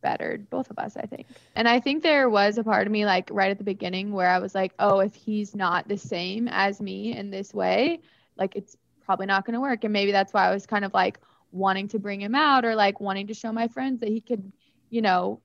[0.00, 1.26] bettered both of us, I think.
[1.54, 4.28] And I think there was a part of me like right at the beginning where
[4.28, 8.00] I was like, oh, if he's not the same as me in this way,
[8.36, 9.84] like it's probably not going to work.
[9.84, 11.18] And maybe that's why I was kind of like
[11.52, 14.52] wanting to bring him out or like wanting to show my friends that he could,
[14.90, 15.40] you know,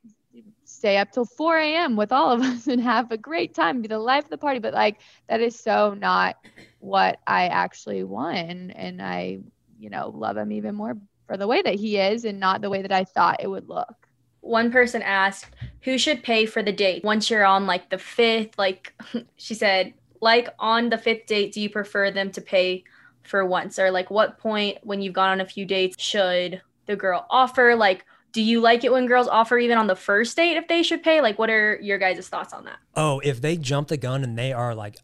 [0.65, 1.95] stay up till 4 a.m.
[1.95, 4.59] with all of us and have a great time, be the life of the party.
[4.59, 6.37] But like that is so not
[6.79, 8.37] what I actually want.
[8.37, 9.39] And, and I,
[9.79, 12.69] you know, love him even more for the way that he is and not the
[12.69, 14.07] way that I thought it would look.
[14.41, 18.57] one person asked who should pay for the date once you're on like the fifth
[18.57, 18.93] like
[19.37, 22.83] she said like on the fifth date do you prefer them to pay
[23.23, 26.95] for once or like what point when you've gone on a few dates should the
[26.95, 30.57] girl offer like do you like it when girls offer even on the first date
[30.57, 33.55] if they should pay like what are your guys' thoughts on that Oh, if they
[33.57, 34.97] jump the gun and they are like,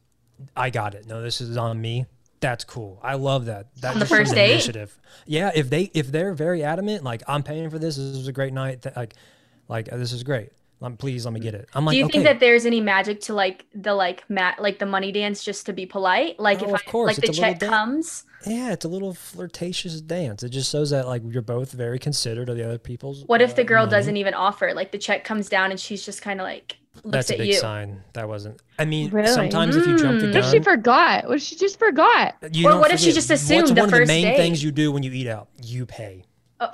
[0.55, 1.07] I got it.
[1.07, 2.05] No, this is on me.
[2.39, 2.99] That's cool.
[3.03, 3.67] I love that.
[3.81, 4.51] That On the first date?
[4.51, 4.97] initiative.
[5.25, 7.97] Yeah, if they if they're very adamant, like I'm paying for this.
[7.97, 8.85] This was a great night.
[8.95, 9.15] Like,
[9.67, 10.51] like this is great.
[10.97, 11.67] Please let me get it.
[11.73, 12.11] I'm like, do you okay.
[12.13, 15.65] think that there's any magic to like the like mat like the money dance just
[15.65, 17.59] to be polite like Oh, if of I, course, like the it's a little check
[17.59, 20.43] dan- comes yeah, it's a little flirtatious dance.
[20.43, 23.23] It just shows that like you're both very considerate of the other people's.
[23.25, 23.91] what if the uh, girl money.
[23.91, 27.29] doesn't even offer like the check comes down and she's just kind of like That's
[27.31, 27.53] a big you.
[27.55, 28.01] sign.
[28.13, 28.61] That wasn't.
[28.79, 29.27] I mean, Really?
[29.27, 30.33] sometimes if you jump the Mm.
[30.33, 31.27] gun, What if she forgot?
[31.27, 32.35] What if she just forgot?
[32.53, 34.23] you Or don't what if she just assumed What's the one of the first main
[34.23, 34.37] date?
[34.37, 35.49] things you do when you eat out?
[35.61, 36.23] You pay.
[36.61, 36.71] Oh,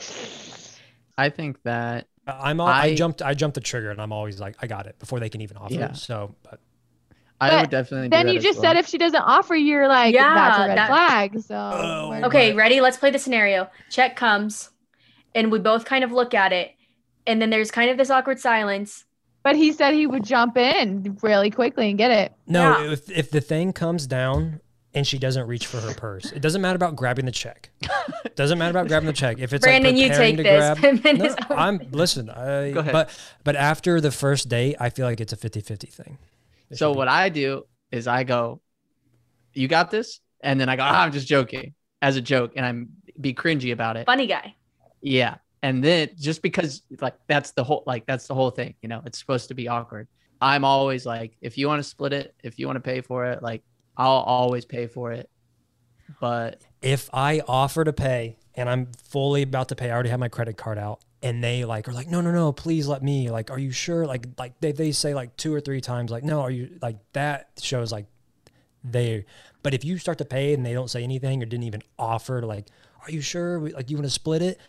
[1.18, 2.60] I think that I'm.
[2.60, 3.22] al- I, I- jumped.
[3.22, 5.58] I jumped the trigger, and I'm always like, I got it before they can even
[5.58, 5.74] offer.
[5.74, 5.94] Yeah.
[5.94, 6.60] So, but
[7.40, 8.08] I But would definitely.
[8.10, 8.74] Then do you that just well.
[8.74, 11.40] said if she doesn't offer, you're like, Yeah, that's a red that- flag.
[11.42, 12.82] So Oh, okay, But- ready?
[12.82, 13.70] Let's play the scenario.
[13.90, 14.70] Check comes,
[15.34, 16.72] and we both kind of look at it,
[17.28, 19.04] and then there's kind of this awkward silence.
[19.44, 22.34] But he said he would jump in really quickly and get it.
[22.48, 22.92] no, Yeah.
[22.94, 24.60] if if the thing comes down
[24.96, 27.70] and she doesn't reach for her purse, it doesn't matter about grabbing the check.
[28.36, 29.38] doesn't matter about grabbing the check.
[29.40, 30.52] If it's Brandon, like you take to this.
[30.52, 32.30] grab, Pittman no, I'm listen.
[32.30, 32.94] I, Go ahead.
[32.94, 33.10] But
[33.44, 36.18] but after the first date, I feel like it's a 50-50 thing.
[36.70, 36.98] It So should be.
[36.98, 38.62] what I do is I go,
[39.54, 42.66] "You got this," and then I go, ah, "I'm just joking," as a joke, and
[42.66, 42.90] I'm
[43.20, 44.06] be cringy about it.
[44.06, 44.56] Funny guy.
[45.02, 48.90] Yeah, and then just because like that's the whole like that's the whole thing, you
[48.90, 50.08] know, it's supposed to be awkward.
[50.42, 53.26] I'm always like, if you want to split it, if you want to pay for
[53.26, 53.64] it, like
[53.98, 55.30] I'll always pay for it.
[56.20, 60.20] But if I offer to pay and I'm fully about to pay, I already have
[60.20, 63.30] my credit card out, and they like are like, no, no, no, please let me.
[63.32, 64.06] Like, are you sure?
[64.06, 66.98] Like, like they, they say like two or three times, like, no, are you like
[67.14, 68.06] that shows like
[68.84, 69.26] they.
[69.64, 72.40] But if you start to pay and they don't say anything or didn't even offer
[72.40, 72.68] to like,
[73.02, 73.60] are you sure?
[73.60, 74.60] Like, you want to split it?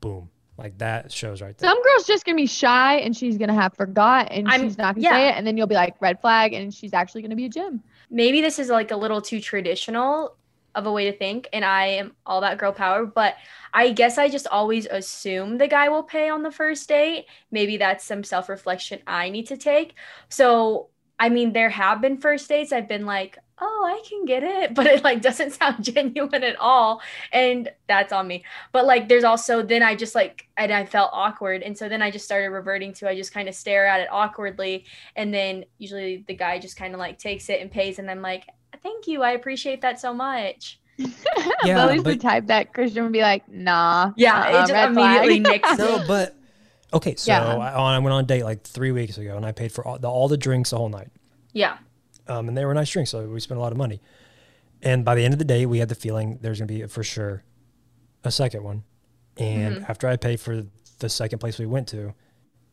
[0.00, 1.68] Boom, like that shows right there.
[1.68, 4.94] Some girl's just gonna be shy and she's gonna have forgot and I'm- she's not
[4.94, 5.12] gonna yeah.
[5.12, 7.50] say it, and then you'll be like red flag, and she's actually gonna be a
[7.50, 7.82] gym.
[8.14, 10.36] Maybe this is like a little too traditional
[10.74, 13.34] of a way to think and i am all about girl power but
[13.74, 17.26] i guess i just always assume the guy will pay on the first date.
[17.50, 19.94] Maybe that's some self-reflection i need to take.
[20.28, 20.88] So
[21.18, 22.72] i mean there have been first dates.
[22.72, 26.56] I've been like oh i can get it but it like doesn't sound genuine at
[26.60, 27.00] all
[27.32, 31.10] and that's on me but like there's also then i just like and i felt
[31.12, 34.00] awkward and so then i just started reverting to i just kind of stare at
[34.00, 34.84] it awkwardly
[35.16, 38.20] and then usually the guy just kind of like takes it and pays and i'm
[38.22, 38.44] like
[38.82, 40.78] thank you i appreciate that so much
[41.64, 44.12] Yeah, Lily's the but- type that Christian would be like, nah.
[44.16, 46.36] yeah uh-uh, it uh, just immediately nicks no, but
[46.92, 47.16] okay.
[47.16, 47.42] So Yeah.
[47.56, 49.98] I, I went on a date like three weeks ago, and I paid for all
[49.98, 51.08] the, all the drinks the whole night.
[51.52, 51.78] yeah
[52.28, 54.00] um, and they were nice drinks, so we spent a lot of money.
[54.82, 56.86] And by the end of the day, we had the feeling there's going to be
[56.86, 57.42] for sure
[58.24, 58.84] a second one.
[59.36, 59.90] And Mm-hmm.
[59.90, 60.64] after I paid for
[60.98, 62.14] the second place we went to,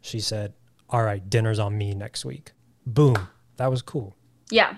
[0.02, 0.54] she said,
[0.90, 2.52] "All right, dinner's on me next week."
[2.86, 3.16] Boom,
[3.58, 4.16] that was cool.
[4.50, 4.76] yeah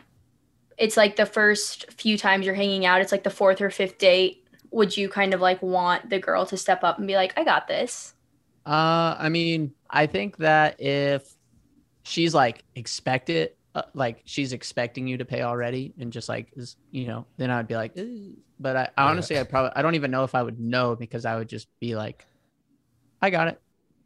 [0.78, 4.00] it's like the first few times you're hanging out it's like the fourth or fifth
[4.00, 7.32] date would you kind of like want the girl to step up and be like
[7.38, 8.14] i got this
[8.66, 11.32] uh, I mean, I think that if
[12.04, 16.50] she's like expect it, uh, like she's expecting you to pay already, and just like
[16.56, 19.82] is you know, then I'd be like, "Eh." but I, I honestly, I probably I
[19.82, 22.26] don't even know if I would know because I would just be like,
[23.22, 23.62] I got it,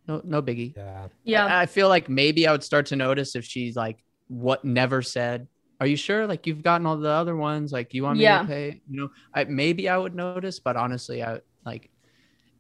[0.07, 0.76] no no biggie.
[0.76, 4.03] Yeah, yeah I, I feel like maybe I would start to notice if she's like
[4.28, 5.47] what never said.
[5.80, 6.26] Are you sure?
[6.28, 7.72] Like you've gotten all the other ones.
[7.72, 8.41] Like you want me Yeah.
[8.41, 8.82] to pay?
[8.89, 11.89] You know, I maybe I would notice, but honestly, I like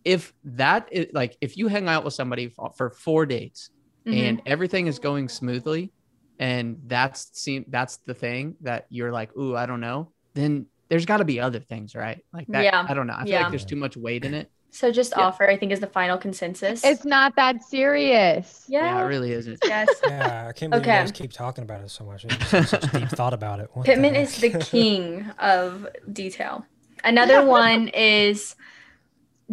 [0.05, 3.69] if that is like if you hang out with somebody for, for four dates
[4.05, 4.13] Mhm.
[4.13, 5.91] and everything is going smoothly,
[6.39, 10.11] and that's seem that's the thing that you're like, ooh, I don't know.
[10.33, 12.23] Then there's got to be other things, right?
[12.31, 12.63] Like that.
[12.63, 12.85] Yeah.
[12.87, 13.15] I don't know.
[13.17, 13.41] I feel Yeah.
[13.41, 14.49] like there's too much weight in it.
[14.69, 15.23] so just Yeah.
[15.25, 18.65] offer i think is the final consensus It's not that serious.
[18.67, 19.57] yeah, Yeah, it really isn't.
[19.65, 20.45] yes yeah.
[20.49, 20.97] I can't believe Okay.
[20.97, 22.25] you guys keep talking about it so much.
[22.29, 23.69] I such deep thought about it.
[23.73, 26.65] What the Pittman is the king of detail.
[27.03, 28.55] Another one is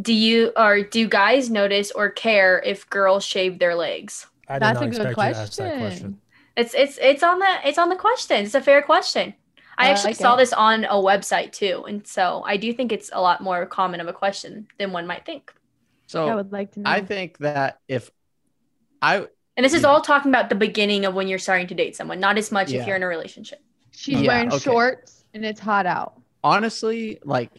[0.01, 4.27] do you or do guys notice or care if girls shave their legs?
[4.49, 6.21] I did That's not a good expect you to ask that question.
[6.55, 6.81] Question.
[6.81, 8.45] It's it's it's on the it's on the question.
[8.45, 9.35] It's a fair question.
[9.77, 12.93] I I actually like saw this on a website too, and so I do think
[12.93, 15.53] it's a lot more common of a question than one might think.
[16.07, 16.91] So I would like to know.
[16.91, 18.11] I think that if
[19.03, 19.27] I
[19.57, 19.89] And this is Yeah.
[19.89, 22.73] all talking about the beginning of when you're starting to date someone, not as much
[22.73, 23.61] if you're in a relationship.
[23.93, 24.59] She's Yeah, wearing okay.
[24.59, 26.21] shorts and it's hot out.
[26.43, 27.51] honestly, like,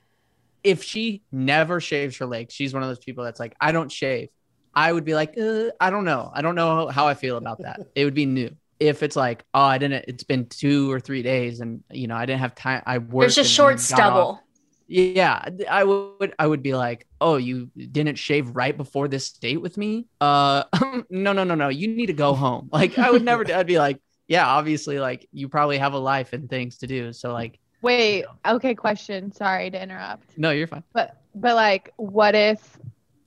[0.63, 3.91] if she never shaves her legs, she's one of those people that's like, I don't
[3.91, 4.29] shave.
[4.73, 6.31] I would be like, uh, I don't know.
[6.33, 7.79] I don't know how I feel about that.
[7.95, 8.55] It would be new.
[8.79, 12.15] If it's like, oh, I didn't, it's been two or three days and, you know,
[12.15, 12.83] I didn't have time.
[12.85, 13.21] I worked.
[13.21, 14.19] There's just short stubble.
[14.21, 14.39] off.
[14.87, 15.47] Yeah.
[15.69, 19.77] I would, I would be like, oh, you didn't shave right before this date with
[19.77, 20.07] me?
[20.19, 20.63] Uh,
[21.09, 21.69] no, no, no, no.
[21.69, 22.69] You need to go home.
[22.71, 26.33] Like, I would never, I'd be like, yeah, obviously, like, you probably have a life
[26.33, 27.13] and things to do.
[27.13, 29.31] So, like, Wait, okay, question.
[29.31, 30.35] Sorry to interrupt.
[30.39, 30.83] no, you're fine.
[30.91, 32.79] But but like what if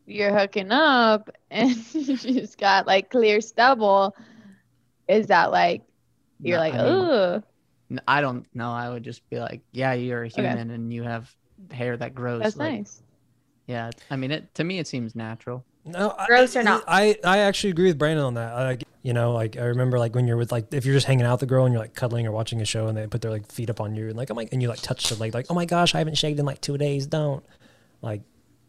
[0.04, 4.16] you're hooking up and you just got like clear stubble?
[5.08, 5.82] Is that like
[6.40, 6.78] you're No, like, oh.
[6.78, 7.42] I mean, ugh.
[7.90, 8.70] N- I don't know.
[8.70, 10.42] I would just be like, yeah, you're a Okay.
[10.42, 11.34] human and you have
[11.72, 12.42] hair that grows.
[12.42, 13.02] That's like, nice.
[13.66, 13.90] Yeah.
[14.10, 15.64] I mean, it to me, it seems natural.
[15.84, 16.84] No, I- Gross or not?
[16.86, 18.52] I, I actually agree with Brandon on that.
[18.52, 21.06] I, Like, you know, like I remember like when you're with like if you're just
[21.06, 23.06] hanging out with the girl and you're like cuddling or watching a show and they
[23.06, 25.08] put their like feet up on you and like oh my and you like touch
[25.08, 27.06] the leg like oh my gosh I haven't shaved in like two days.
[27.06, 27.42] Don't
[28.02, 28.20] like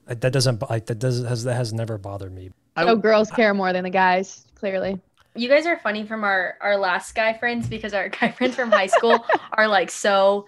[0.06, 2.52] that doesn't like that does has that has never bothered me.
[2.78, 5.02] I- oh, So girls care more than the guys, clearly.
[5.36, 8.72] You guys are funny from our our last guy friends because our guy friends from
[8.72, 10.46] high school are like so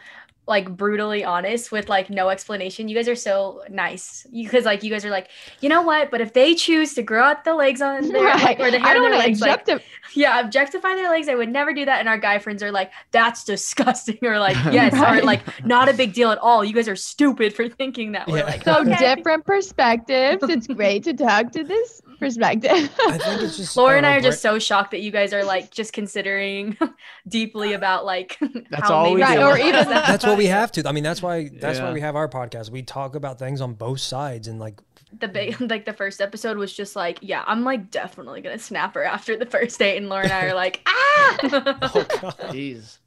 [0.48, 2.90] like brutally honest with like no explanation.
[2.90, 5.30] You guys are so nice because like you guys are like,
[5.62, 6.10] you know what?
[6.10, 8.88] But if they choose to grow out the legs on their like or the I
[8.88, 9.84] hair on don't their want to legs, like objectify.
[10.16, 11.30] yeah, objectify their legs.
[11.30, 12.00] I would never do that.
[12.00, 15.22] And our guy friends are like, that's disgusting, or like, yes, Right.
[15.22, 16.66] or like, not a big deal at all.
[16.66, 18.28] You guys are stupid for thinking that.
[18.28, 18.46] We're Yeah.
[18.46, 19.16] like, So okay.
[19.16, 20.44] different perspectives.
[20.50, 22.90] It's great to talk to this perspective.
[23.08, 25.44] I think it's just Laura and I are just so shocked that you guys are
[25.44, 26.78] like just considering
[27.28, 28.38] deeply about like
[28.70, 30.88] That's how all we maybe Right, or even- that's what we have to.
[30.88, 32.70] I mean, that's why that's why we have our podcast.
[32.70, 34.80] We talk about things on both sides and like
[35.20, 38.96] the big like the first episode was just like, yeah, I'm like definitely gonna snap
[38.96, 41.38] her after the first date, and Laura and I are like, ah.
[41.44, 42.06] oh.
[42.52, 43.00] Jeez.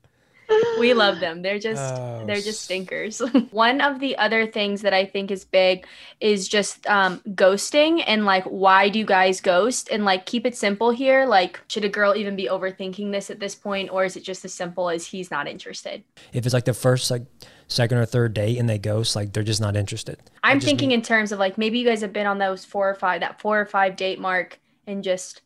[0.79, 1.43] We love them.
[1.43, 3.19] They're just Oh, they're just stinkers.
[3.51, 5.87] One of the other things that I think is big
[6.21, 10.91] is just um, ghosting and like why do guys ghost and like keep it simple
[10.91, 11.27] here.
[11.27, 14.45] Like should a girl even be overthinking this at this point or is it just
[14.45, 16.05] as simple as he's not interested?
[16.33, 17.23] If it's like the first like
[17.69, 20.19] second or third date and they ghost, like they're just not interested.
[20.43, 22.65] I I'm thinking need- in terms of like maybe you guys have been on those
[22.65, 25.41] four or five that four or five date mark and just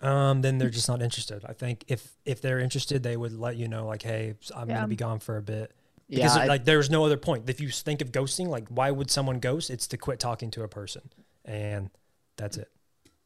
[0.00, 1.44] um, then they're just not interested.
[1.46, 4.76] I think if if they're interested, they would let you know like, hey, I'm Yeah.
[4.76, 5.72] gonna be gone for a bit.
[6.08, 7.48] Yeah, Because I- like there's no other point.
[7.48, 9.70] If you think of ghosting, like why would someone ghost?
[9.70, 11.02] It's to quit talking to a person,
[11.44, 11.90] and
[12.36, 12.68] that's it.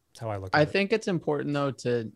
[0.08, 0.60] That's how I look at it.
[0.60, 0.70] I it.
[0.70, 2.10] think it's important though to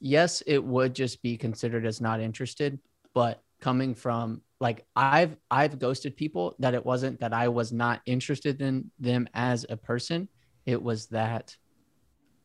[0.00, 2.78] yes, it would just be considered as not interested,
[3.14, 8.00] but coming from like I've I've ghosted people that it wasn't that I was not
[8.06, 10.28] interested in them as a person.
[10.66, 11.56] It was that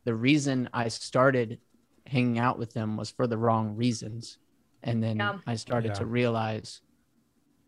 [0.07, 1.59] the reason I started
[2.05, 4.37] hanging out with them was for the wrong reasons.
[4.81, 5.33] And then Yeah.
[5.45, 5.99] I started Yeah.
[5.99, 6.79] to realize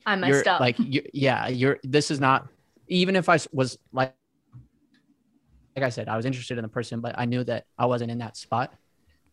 [0.05, 0.61] I you're messed up.
[0.61, 2.47] like you, yeah you're this is not
[2.87, 4.15] even if I was like
[5.75, 8.09] like i said i was interested in the person but i knew that i wasn't
[8.09, 8.73] in that spot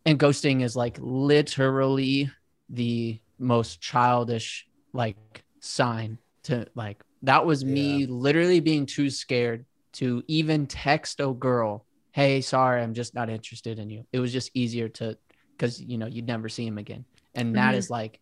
[0.04, 2.30] and ghosting is like literally
[2.68, 5.16] the most childish like
[5.60, 11.85] sign to like that was me literally being too scared to even text a girl
[12.16, 15.16] hey sorry i'm just not interested in you it was just easier to
[15.52, 17.04] because you know you'd never see him again
[17.34, 17.78] and that Mhm.
[17.78, 18.20] is like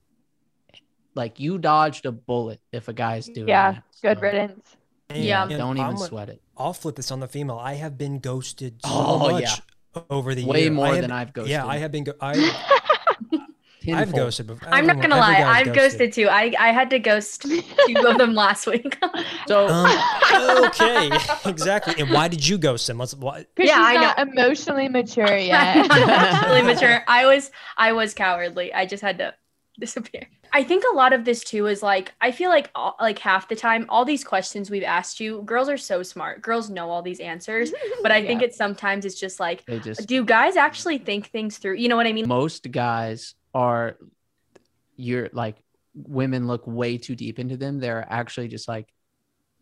[1.15, 3.83] like you dodged a bullet if a guy's doing yeah, that.
[4.03, 4.77] good So, riddance.
[5.11, 5.43] And- Yeah.
[5.45, 7.59] and don't even a- sweat it I'll flip this on the female.
[7.59, 10.03] I have been ghosted so Oh, much yeah.
[10.11, 10.73] over the way year.
[10.73, 12.03] more I have- than i've ghosted Yeah, I have been.
[12.05, 12.35] Go- I,
[13.89, 14.69] I've ghosted before.
[14.73, 16.29] I'm not gonna lie, I've ghosted too.
[16.31, 17.43] I I had to ghost
[17.87, 18.97] two of them last week.
[19.49, 21.11] so Um, okay,
[21.47, 21.95] exactly.
[21.99, 22.99] And why did you ghost him?
[22.99, 23.47] What's why?
[23.59, 25.89] Yeah, she's I not emotionally mature I'm yet.
[25.89, 26.03] not
[26.49, 27.05] emotionally mature.
[27.09, 28.73] I was I was cowardly.
[28.73, 29.35] I just had to
[29.79, 30.29] disappear.
[30.53, 33.49] I think a lot of this too is like I feel like all, like half
[33.49, 36.43] the time all these questions we've asked you, girls are so smart.
[36.43, 38.47] Girls know all these answers, but I think Yeah.
[38.49, 41.75] it's sometimes it's just like they just do guys actually think things through?
[41.77, 42.29] You know what I mean?
[42.29, 43.97] most guys are
[44.97, 45.57] you're like
[45.95, 48.89] women look way too deep into them they're actually just like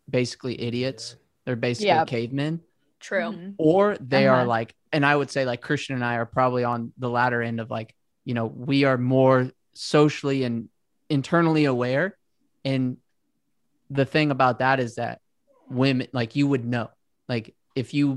[0.08, 2.04] basically idiots they're basically Yeah.
[2.04, 2.60] cavemen
[3.00, 3.32] True.
[3.32, 3.54] Mhm.
[3.58, 4.46] or they are Uh-huh.
[4.48, 7.60] like and i would say like christian and i are probably on the latter end
[7.60, 10.68] of like you know we are more socially and
[11.10, 12.16] internally aware
[12.64, 12.96] and
[13.90, 15.20] the thing about that is that
[15.68, 16.88] women like you would know
[17.28, 18.14] like if you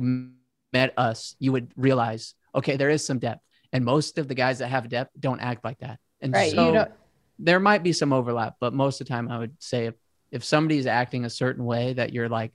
[0.73, 3.41] met us you would realize okay there is some depth
[3.75, 6.51] and most of the guys that have depth don't act like that and Right.
[6.51, 6.91] so you don't
[7.37, 9.95] there might be some overlap, but most of the time I would say if
[10.31, 12.51] if somebody's acting a certain way that you're like,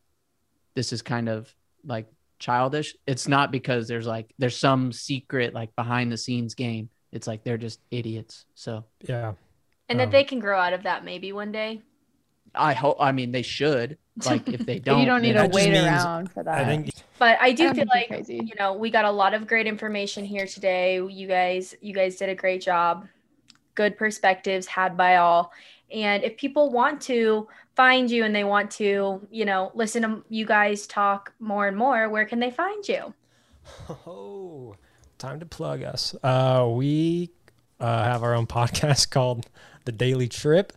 [0.74, 1.54] this is kind of
[1.84, 2.06] like
[2.38, 6.88] childish, it's not because there's like there's some secret like behind the scenes game.
[7.12, 8.46] It's like they're just idiots.
[8.54, 9.34] So Yeah,
[9.90, 11.82] And that Um, they can grow out of that maybe one day.
[12.54, 13.96] I hope I mean they should.
[14.26, 16.58] Like if they don't, you don't need to that just wait means- around for that.
[16.58, 18.36] I think But I I do feel like crazy.
[18.44, 20.96] you know we got a lot of great information here today.
[21.02, 23.06] You guys, you guys did a great job.
[23.74, 25.52] Good perspectives had by all.
[25.92, 30.24] And if people want to find you and they want to, you know, listen to
[30.28, 33.14] you guys talk more and more, where can they find you?
[34.06, 34.74] Oh,
[35.18, 36.14] time to plug us.
[36.22, 37.30] Uh, we
[37.78, 39.46] uh, have our own podcast called
[39.84, 40.72] The Daily Trip.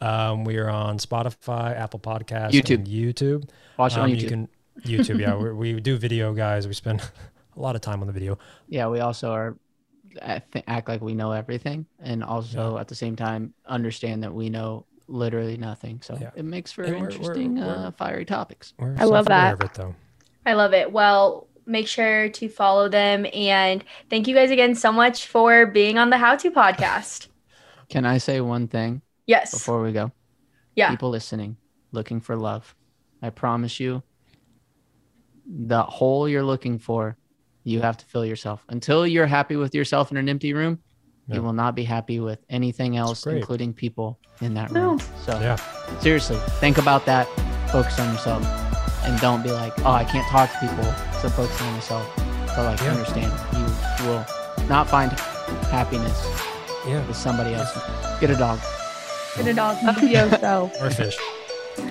[0.00, 2.74] Um, we are on Spotify, Apple Podcasts, YouTube.
[2.74, 3.48] and YouTube.
[3.78, 4.20] watch it on Um, YouTube.
[4.22, 4.48] You can
[4.84, 5.20] YouTube.
[5.20, 6.66] Yeah, we we do video, guys.
[6.68, 7.00] We spend
[7.56, 8.38] a lot of time on the video.
[8.68, 9.56] yeah, we also are
[10.66, 14.86] act like we know everything, and also at the same time understand that we know
[15.08, 16.00] literally nothing.
[16.02, 16.30] So Yeah.
[16.34, 18.72] it makes for we're- we're- interesting we're- uh, fiery topics.
[18.80, 19.54] I love that.
[19.54, 19.94] Of it, though.
[20.44, 20.90] I love it.
[20.90, 23.26] Well, make sure to follow them.
[23.34, 27.28] And thank you guys again so much for being on the How To podcast.
[27.88, 29.50] Can I say one thing Yes.
[29.52, 30.12] before we go?
[30.74, 30.90] Yeah.
[30.90, 31.56] People listening,
[31.92, 32.74] looking for love.
[33.22, 34.02] I promise you,
[35.46, 37.16] the hole you're looking for,
[37.64, 38.64] you have to fill yourself.
[38.68, 40.78] Until you're happy with yourself in an empty room,
[41.26, 41.36] Yeah.
[41.36, 45.00] you will not be happy with anything else, including people in that room.
[45.24, 45.56] So Yeah.
[46.00, 47.26] seriously, think about that.
[47.70, 48.44] Focus on yourself,
[49.04, 50.84] and don't be like, "Oh, I can't talk to people."
[51.20, 52.06] So focus on yourself.
[52.54, 52.92] So like, Yeah.
[52.92, 53.32] understand
[54.00, 54.24] you will
[54.68, 55.10] not find
[55.70, 56.24] happiness
[56.86, 57.04] Yeah.
[57.06, 57.72] with somebody else.
[58.20, 58.60] Get a dog.
[59.36, 60.00] Get a dog.
[60.00, 60.72] Be yourself.
[60.80, 61.16] Or fish.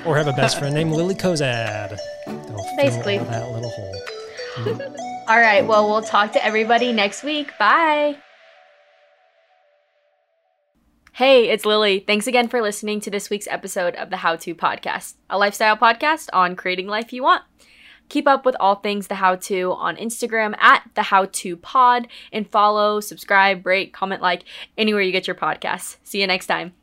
[0.06, 1.98] Or have a best friend named Lily Kozad.
[2.26, 3.20] They'll fill Basically.
[3.20, 4.96] all that little hole.
[5.28, 5.66] All right.
[5.66, 7.52] Well, we'll talk to everybody next week.
[7.60, 8.18] Bye.
[11.14, 12.04] Hey, it's Lily.
[12.06, 15.78] Thanks again for listening to this week's episode of the How To Podcast, a lifestyle
[15.78, 17.44] podcast on creating life you want.
[18.10, 22.08] Keep up with all things the How To on Instagram at the How To Pod
[22.34, 24.44] and follow, subscribe, rate, comment, like
[24.78, 25.98] anywhere you get your podcasts.
[26.04, 26.74] See you next time.